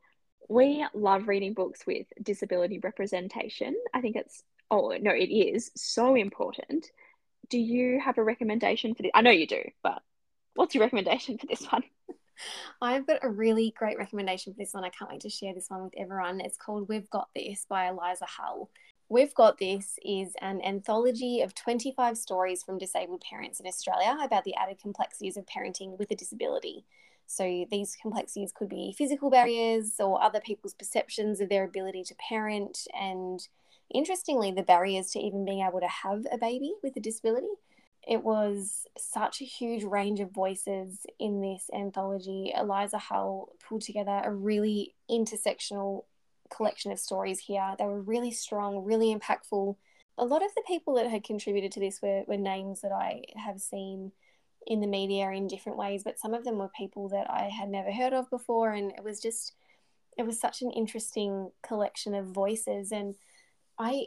[0.48, 3.76] We love reading books with disability representation.
[3.92, 6.90] I think it's, oh, no, it is so important.
[7.50, 9.12] Do you have a recommendation for this?
[9.14, 10.02] I know you do, but
[10.54, 11.84] what's your recommendation for this one?
[12.82, 14.84] I've got a really great recommendation for this one.
[14.84, 16.40] I can't wait to share this one with everyone.
[16.40, 18.70] It's called We've Got This by Eliza Hull.
[19.10, 24.44] We've Got This is an anthology of 25 stories from disabled parents in Australia about
[24.44, 26.86] the added complexities of parenting with a disability.
[27.26, 32.14] So these complexities could be physical barriers or other people's perceptions of their ability to
[32.14, 33.46] parent, and
[33.92, 37.52] interestingly, the barriers to even being able to have a baby with a disability.
[38.08, 42.54] It was such a huge range of voices in this anthology.
[42.56, 46.04] Eliza Hull pulled together a really intersectional
[46.50, 47.74] collection of stories here.
[47.78, 49.76] They were really strong, really impactful.
[50.18, 53.22] A lot of the people that had contributed to this were, were names that I
[53.36, 54.12] have seen
[54.66, 57.68] in the media in different ways, but some of them were people that I had
[57.68, 58.72] never heard of before.
[58.72, 59.52] And it was just,
[60.16, 62.92] it was such an interesting collection of voices.
[62.92, 63.14] And
[63.78, 64.06] I,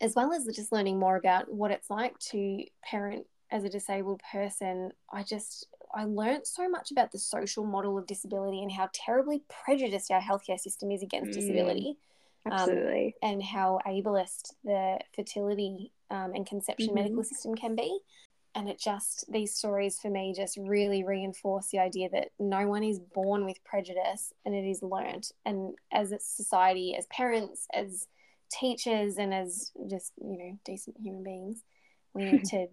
[0.00, 4.22] as well as just learning more about what it's like to parent as a disabled
[4.32, 8.88] person, I just, I learned so much about the social model of disability and how
[8.92, 11.96] terribly prejudiced our healthcare system is against mm, disability.
[12.50, 13.14] Absolutely.
[13.22, 16.96] Um, and how ableist the fertility um, and conception mm-hmm.
[16.96, 18.00] medical system can be
[18.54, 22.84] and it just these stories for me just really reinforce the idea that no one
[22.84, 28.06] is born with prejudice and it is learnt and as a society as parents as
[28.50, 31.62] teachers and as just you know decent human beings
[32.14, 32.66] we need to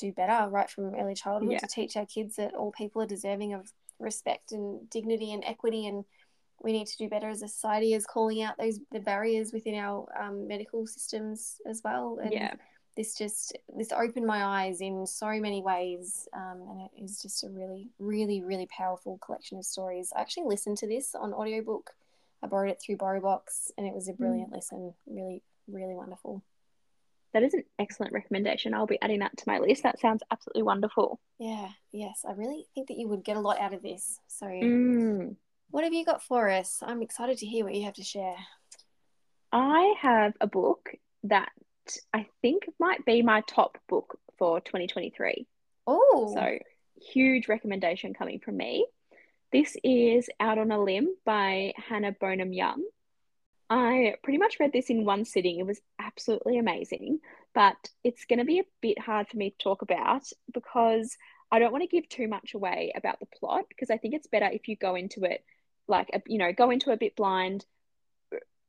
[0.00, 1.58] do better right from early childhood yeah.
[1.58, 5.86] to teach our kids that all people are deserving of respect and dignity and equity
[5.86, 6.04] and
[6.62, 9.74] we need to do better as a society as calling out those the barriers within
[9.74, 12.54] our um, medical systems as well and yeah
[12.96, 17.44] this just this opened my eyes in so many ways um, and it is just
[17.44, 21.92] a really really really powerful collection of stories i actually listened to this on audiobook
[22.42, 24.18] i borrowed it through borrowbox and it was a mm.
[24.18, 24.54] brilliant mm.
[24.54, 26.42] listen really really wonderful
[27.32, 30.62] that is an excellent recommendation i'll be adding that to my list that sounds absolutely
[30.62, 34.18] wonderful yeah yes i really think that you would get a lot out of this
[34.26, 35.34] so mm.
[35.70, 38.36] what have you got for us i'm excited to hear what you have to share
[39.52, 40.90] i have a book
[41.24, 41.50] that
[42.12, 45.46] I think might be my top book for 2023.
[45.86, 46.32] Oh.
[46.34, 46.58] So,
[47.12, 48.86] huge recommendation coming from me.
[49.52, 52.82] This is Out on a Limb by Hannah Bonam-Young.
[53.70, 55.60] I pretty much read this in one sitting.
[55.60, 57.20] It was absolutely amazing,
[57.54, 61.16] but it's going to be a bit hard for me to talk about because
[61.52, 64.26] I don't want to give too much away about the plot because I think it's
[64.26, 65.44] better if you go into it
[65.86, 67.64] like, you know, go into a bit blind,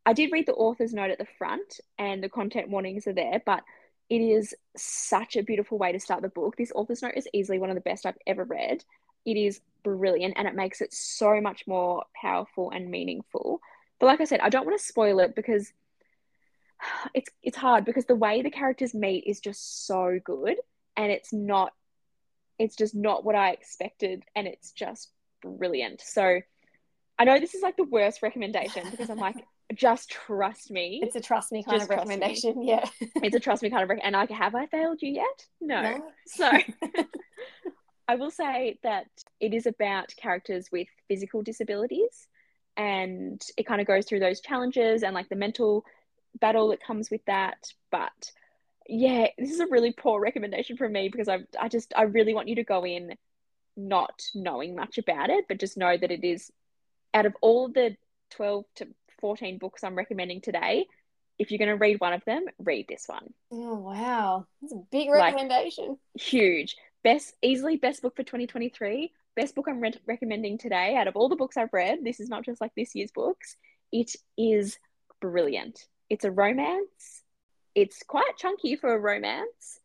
[0.05, 3.41] I did read the author's note at the front, and the content warnings are there,
[3.45, 3.63] but
[4.09, 6.57] it is such a beautiful way to start the book.
[6.57, 8.83] This author's note is easily one of the best I've ever read.
[9.25, 13.61] It is brilliant and it makes it so much more powerful and meaningful.
[14.01, 15.71] But like I said, I don't want to spoil it because
[17.13, 20.57] it's it's hard because the way the characters meet is just so good
[20.97, 21.71] and it's not
[22.59, 26.01] it's just not what I expected and it's just brilliant.
[26.01, 26.41] So
[27.17, 29.35] I know this is like the worst recommendation because I'm like
[29.75, 30.99] just trust me.
[31.03, 32.63] It's a trust me kind just of recommendation.
[32.67, 32.85] Yeah.
[33.17, 35.45] it's a trust me kind of rec- and like have I failed you yet?
[35.61, 35.81] No.
[35.81, 36.03] no.
[36.25, 36.49] So
[38.07, 39.05] I will say that
[39.39, 42.27] it is about characters with physical disabilities
[42.77, 45.85] and it kind of goes through those challenges and like the mental
[46.39, 47.71] battle that comes with that.
[47.91, 48.31] But
[48.87, 52.33] yeah, this is a really poor recommendation from me because I I just I really
[52.33, 53.15] want you to go in
[53.77, 56.51] not knowing much about it, but just know that it is
[57.13, 57.95] out of all the
[58.31, 58.87] 12 to
[59.19, 60.87] 14 books I'm recommending today,
[61.37, 63.33] if you're going to read one of them, read this one.
[63.51, 64.45] Oh, wow.
[64.61, 65.89] That's a big recommendation.
[65.89, 66.75] Like, huge.
[67.03, 69.11] Best, easily best book for 2023.
[69.35, 71.99] Best book I'm re- recommending today out of all the books I've read.
[72.03, 73.55] This is not just like this year's books.
[73.91, 74.77] It is
[75.19, 75.85] brilliant.
[76.09, 77.23] It's a romance.
[77.73, 79.79] It's quite chunky for a romance.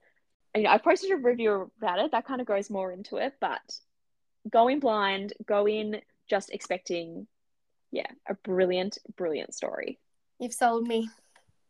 [0.57, 2.13] You know, I posted a review about it.
[2.13, 3.61] That kind of goes more into it, but
[4.51, 7.27] go in blind, go in just expecting
[7.93, 9.99] yeah, a brilliant, brilliant story.
[10.39, 11.09] You've sold me.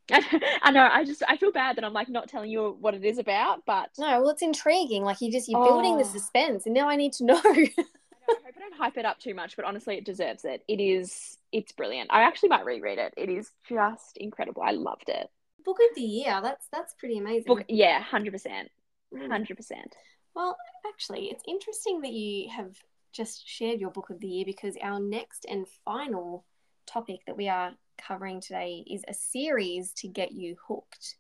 [0.62, 0.88] I know.
[0.90, 3.64] I just I feel bad that I'm like not telling you what it is about,
[3.66, 4.20] but no.
[4.20, 5.02] Well, it's intriguing.
[5.02, 5.66] Like you just you're oh.
[5.66, 6.12] building the oh.
[6.12, 7.40] suspense, and now I need to know.
[7.44, 10.44] I, know, I hope I don't hype it up too much, but honestly, it deserves
[10.44, 10.62] it.
[10.68, 11.38] It is.
[11.50, 12.11] It's brilliant.
[12.12, 13.14] I actually might reread it.
[13.16, 14.62] It is just incredible.
[14.62, 15.28] I loved it.
[15.64, 16.38] Book of the year.
[16.40, 17.46] That's that's pretty amazing.
[17.46, 17.64] Book.
[17.68, 18.70] Yeah, hundred percent.
[19.12, 19.28] Mm.
[19.28, 19.96] Hundred percent.
[20.34, 22.76] Well, actually, it's interesting that you have
[23.12, 26.44] just shared your book of the year because our next and final
[26.86, 31.16] topic that we are covering today is a series to get you hooked.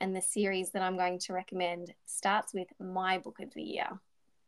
[0.00, 3.88] And the series that I'm going to recommend starts with my book of the year.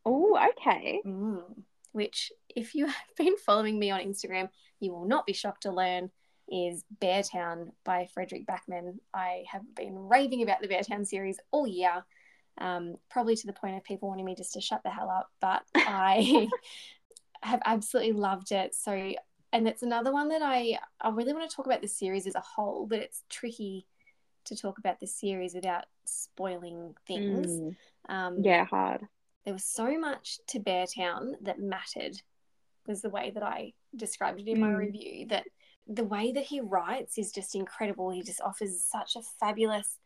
[0.04, 1.00] Oh, okay.
[1.06, 1.42] Mm,
[1.92, 4.48] which, if you have been following me on Instagram,
[4.80, 6.10] you will not be shocked to learn
[6.46, 8.98] is Beartown by Fredrik Backman.
[9.14, 12.04] I have been raving about the Beartown series all year
[12.58, 15.30] um, probably to the point of people wanting me just to shut the hell up.
[15.40, 16.48] But I
[17.42, 18.74] have absolutely loved it.
[18.74, 19.14] So,
[19.54, 22.34] and it's another one that I I really want to talk about the series as
[22.34, 23.86] a whole, but it's tricky
[24.46, 27.46] to talk about the series without spoiling things.
[27.46, 27.76] Mm.
[28.08, 29.02] Um, yeah, hard.
[29.44, 32.20] There was so much to Beartown that mattered,
[32.86, 34.62] was the way that I described it in mm.
[34.62, 35.28] my review.
[35.28, 35.44] That
[35.86, 38.10] the way that he writes is just incredible.
[38.10, 39.98] He just offers such a fabulous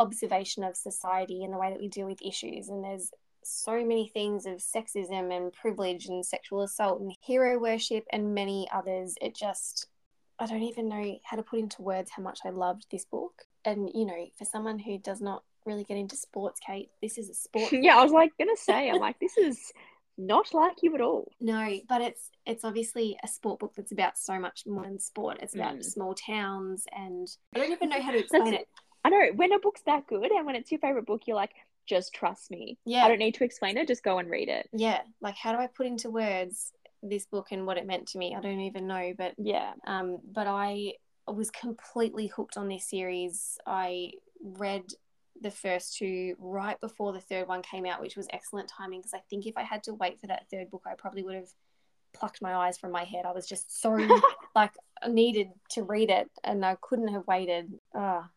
[0.00, 2.70] observation of society and the way that we deal with issues.
[2.70, 3.10] And there's
[3.46, 8.68] so many things of sexism and privilege and sexual assault and hero worship and many
[8.72, 9.14] others.
[9.20, 9.86] It just
[10.38, 13.42] I don't even know how to put into words how much I loved this book.
[13.64, 17.30] And you know, for someone who does not really get into sports, Cait, this is
[17.30, 17.72] a sport.
[17.72, 19.72] yeah, I was like gonna say, I'm like, this is
[20.18, 21.30] not like you at all.
[21.40, 25.38] No, but it's it's obviously a sport book that's about so much more than sport.
[25.40, 25.84] It's about Mm.
[25.84, 28.68] small towns, and I don't even know how to explain it.
[29.04, 31.52] I know when a book's that good and when it's your favorite book, you're like,
[31.86, 32.78] just trust me.
[32.84, 33.04] Yeah.
[33.04, 33.88] I don't need to explain it.
[33.88, 34.68] Just go and read it.
[34.72, 36.72] Yeah, like how do I put into words
[37.02, 38.34] this book and what it meant to me?
[38.34, 39.72] I don't even know, but Yeah.
[39.86, 40.94] um, but I
[41.26, 43.58] was completely hooked on this series.
[43.66, 44.12] I
[44.42, 44.84] read
[45.40, 49.14] the first two right before the third one came out, which was excellent timing because
[49.14, 51.48] I think if I had to wait for that third book, I probably would have
[52.14, 53.24] plucked my eyes from my head.
[53.26, 53.96] I was just so
[54.54, 54.72] like
[55.08, 57.72] needed to read it, and I couldn't have waited.
[57.94, 58.30] Ah,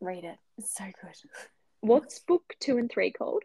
[0.00, 0.38] read it.
[0.58, 1.14] It's so good.
[1.86, 3.44] What's book two and three called?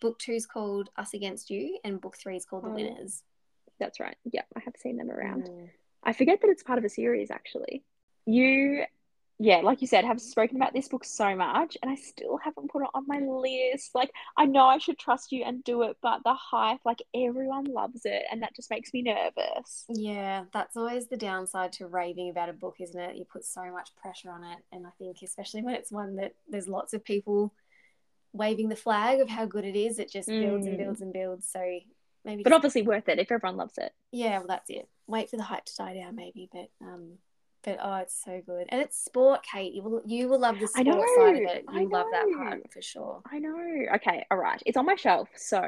[0.00, 2.74] Book two is called Us Against You, and book three is called The Oh.
[2.74, 3.22] Winners.
[3.78, 4.16] That's right.
[4.24, 5.44] Yeah, I have seen them around.
[5.44, 5.68] Mm.
[6.02, 7.84] I forget that it's part of a series actually.
[8.24, 8.84] You,
[9.38, 12.70] yeah, like you said, have spoken about this book so much, and I still haven't
[12.70, 13.94] put it on my list.
[13.94, 17.64] Like, I know I should trust you and do it, but the hype, like, everyone
[17.64, 19.84] loves it, and that just makes me nervous.
[19.90, 23.16] Yeah, that's always the downside to raving about a book, isn't it?
[23.16, 24.60] You put so much pressure on it.
[24.72, 27.52] And I think, especially when it's one that there's lots of people
[28.32, 30.78] waving the flag of how good it is, it just builds and Mm.
[30.84, 31.46] builds and builds.
[31.46, 31.60] So
[32.24, 33.92] maybe, But obviously worth it if everyone loves it.
[34.10, 34.88] yeah, well, that's it.
[35.06, 36.48] Wait for the hype to die down, maybe.
[36.52, 37.18] But, um,
[37.62, 39.72] but oh, it's so good, and it's sport, Cait.
[39.74, 41.64] You will you will love the I sport side of know, it.
[41.68, 43.22] I You love that part for sure.
[43.30, 43.56] I know.
[43.96, 44.60] Okay, all right.
[44.66, 45.62] It's on my shelf, so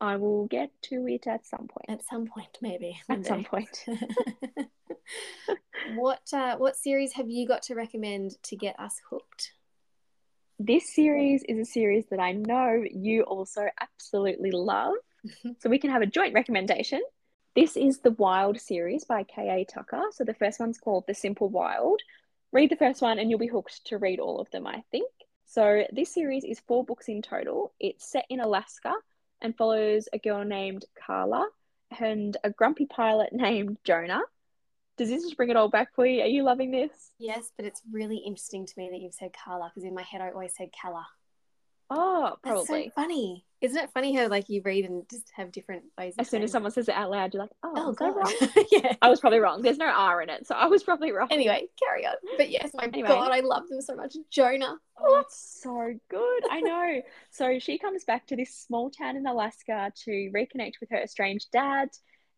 [0.00, 1.86] I will get to it at some point.
[1.88, 3.00] At some point, maybe.
[3.08, 3.84] At some point.
[5.84, 9.52] what uh, what series have you got to recommend to get us hooked?
[10.64, 14.94] This series is a series that I know you also absolutely love.
[15.58, 17.02] so we can have a joint recommendation.
[17.56, 19.64] This is the Wild series by K.A.
[19.64, 20.00] Tucker.
[20.12, 22.00] So the first one's called The Simple Wild.
[22.52, 25.10] Read the first one and you'll be hooked to read all of them, I think.
[25.46, 27.72] So this series is four books in total.
[27.80, 28.94] It's set in Alaska
[29.40, 31.48] and follows a girl named Carla
[31.98, 34.22] and a grumpy pilot named Jonah.
[34.96, 36.22] Does this just bring it all back for you?
[36.22, 36.90] Are you loving this?
[37.18, 40.20] Yes, but it's really interesting to me that you've said Carla because in my head
[40.20, 41.06] I always said Calla.
[41.94, 42.84] Oh, That's probably.
[42.86, 43.44] so funny.
[43.60, 46.14] Isn't it funny how like you read and just have different ways?
[46.14, 48.34] Of As soon as someone says it out loud, you're like, oh, oh I wrong?
[48.72, 48.94] yeah.
[49.02, 49.60] I was probably wrong.
[49.60, 51.28] There's no R in it, so I was probably wrong.
[51.30, 52.14] Anyway, carry on.
[52.38, 53.08] But yes, my Anyway.
[53.08, 54.16] god, I love them so much.
[54.30, 54.76] Jonah.
[54.98, 56.42] Oh, it's so good.
[56.50, 57.02] I know.
[57.30, 61.48] So she comes back to this small town in Alaska to reconnect with her estranged
[61.50, 61.88] dad.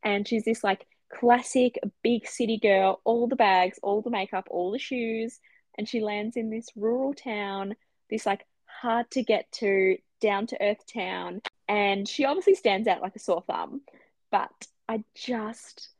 [0.05, 0.87] And she's this like
[1.19, 5.39] classic big city girl, all the bags, all the makeup, all the shoes.
[5.77, 7.75] And she lands in this rural town,
[8.11, 11.43] this like hard to get to, down to earth town.
[11.69, 13.83] And she obviously stands out like a sore thumb.
[14.31, 14.51] But
[14.89, 15.91] I just,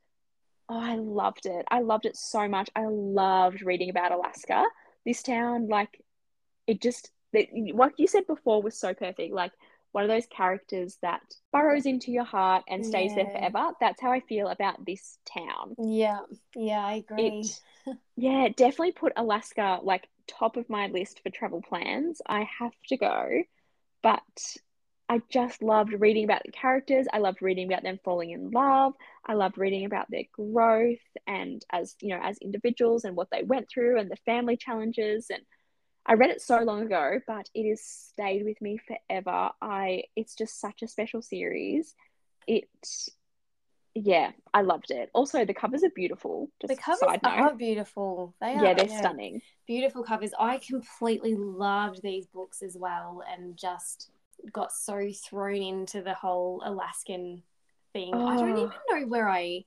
[0.69, 1.65] oh, I loved it.
[1.69, 2.69] I loved it so much.
[2.75, 4.63] I loved reading about Alaska.
[5.05, 6.01] This town, like,
[6.67, 9.51] it just that what you said before was so perfect like
[9.95, 11.21] one of those characters that
[11.53, 13.71] burrows into your heart and stays there forever.
[13.79, 15.75] That's how i feel about this town.
[15.77, 16.19] Yeah,
[16.53, 17.27] yeah, I agree.
[17.27, 17.61] it
[18.17, 22.21] yeah definitely put alaska like top of my list for travel plans.
[22.27, 23.43] I have to go
[24.03, 24.21] but
[25.07, 27.07] i just loved reading about the characters.
[27.13, 28.93] I loved reading about them falling in love.
[29.25, 33.43] I loved reading about their growth and as you know as individuals and what they
[33.43, 35.41] went through and the family challenges and
[36.05, 39.49] I read it so long ago, but it has stayed with me forever.
[39.61, 41.95] I it's just such a special series.
[42.47, 42.67] It
[43.97, 45.09] yeah, I loved it.
[45.13, 46.49] Also, the covers are beautiful.
[46.61, 47.31] Just the covers side note.
[47.31, 48.35] are beautiful.
[48.41, 49.41] They are yeah, they're stunning.
[49.65, 50.31] beautiful covers.
[50.37, 54.11] I completely loved these books as well, and just
[54.51, 57.41] got so thrown into the whole Alaskan
[57.93, 58.13] thing.
[58.13, 58.57] I don't Oh.
[58.65, 59.63] even know where I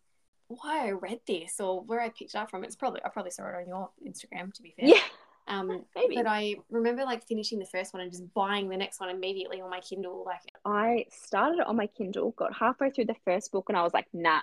[0.49, 2.64] why I read this or where I picked it up from.
[2.64, 4.53] It's probably I probably saw it on your Instagram.
[4.55, 5.01] To be fair, Yeah,
[5.49, 6.14] Um, maybe.
[6.14, 9.61] but I remember like finishing the first one and just buying the next one immediately
[9.61, 10.22] on my Kindle.
[10.26, 13.82] Like, I started it on my Kindle, got halfway through the first book, and I
[13.82, 14.40] was like, nah,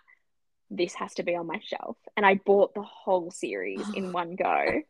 [0.71, 1.97] this has to be on my shelf.
[2.17, 4.81] And I bought the whole series in one go.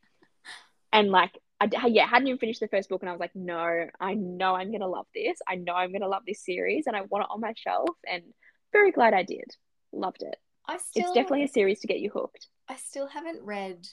[0.94, 3.88] And like, I yeah, hadn't even finished the first book, and I was like, no,
[4.00, 5.40] I know I'm gonna love this.
[5.48, 7.90] I know I'm gonna love this series, and I want it on my shelf.
[8.10, 8.24] And
[8.72, 9.46] very glad I did.
[9.92, 10.38] Loved it.
[10.68, 12.48] I still It's definitely a series to get you hooked.
[12.68, 13.88] I still haven't read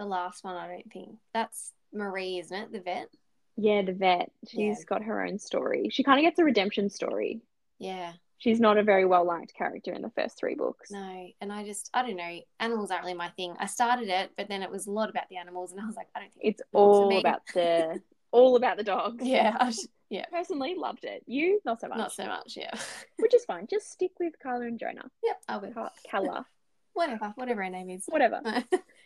[0.00, 0.56] the last one.
[0.56, 2.72] I don't think that's Marie, isn't it?
[2.72, 3.08] The vet.
[3.56, 4.32] Yeah, the vet.
[4.52, 4.72] Yeah.
[4.74, 5.88] She's got her own story.
[5.90, 7.42] She kind of gets a redemption story.
[7.78, 8.12] Yeah.
[8.38, 10.90] She's not a very well liked character in the first three books.
[10.90, 12.40] No, and I just I don't know.
[12.58, 13.54] Animals aren't really my thing.
[13.60, 15.94] I started it, but then it was a lot about the animals, and I was
[15.96, 18.00] like, I don't think It's the books for all about the
[18.32, 19.22] all about the dogs.
[19.26, 19.74] Yeah, I
[20.08, 21.22] yeah, Personally, loved it.
[21.26, 21.98] You not so much.
[21.98, 22.54] not so much.
[22.56, 22.70] Yeah.
[23.18, 23.66] Which is fine.
[23.68, 25.10] Just stick with Carla and Jonah.
[25.22, 25.72] yep, I will.
[25.72, 26.46] Car- Calla.
[26.94, 28.02] Whatever, whatever her name is.
[28.08, 28.40] Whatever.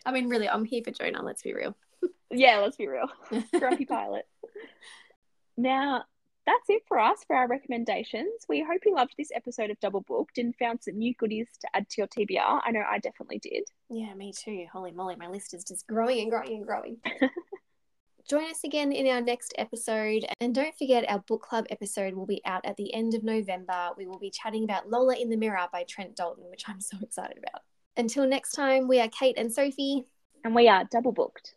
[0.07, 1.23] I mean, really, I'm here for Jonah.
[1.23, 1.77] Let's be real.
[2.31, 3.09] Yeah, let's be real.
[3.59, 4.27] Grumpy pilot.
[5.57, 6.05] Now,
[6.47, 8.45] that's it for us for our recommendations.
[8.49, 11.69] We hope you loved this episode of Double Booked and found some new goodies to
[11.75, 12.61] add to your TBR.
[12.65, 13.65] I know I definitely did.
[13.89, 14.67] Yeah, me too.
[14.73, 16.99] Holy moly, my list is just growing and growing and growing.
[18.29, 20.25] Join us again in our next episode.
[20.41, 23.91] And don't forget, our book club episode will be out at the end of November.
[23.97, 26.97] We will be chatting about Lola in the Mirror by Trent Dalton, which I'm so
[27.03, 27.63] excited about.
[27.97, 30.05] Until next time, we are Cait and Sophie.
[30.45, 31.55] And we are double booked.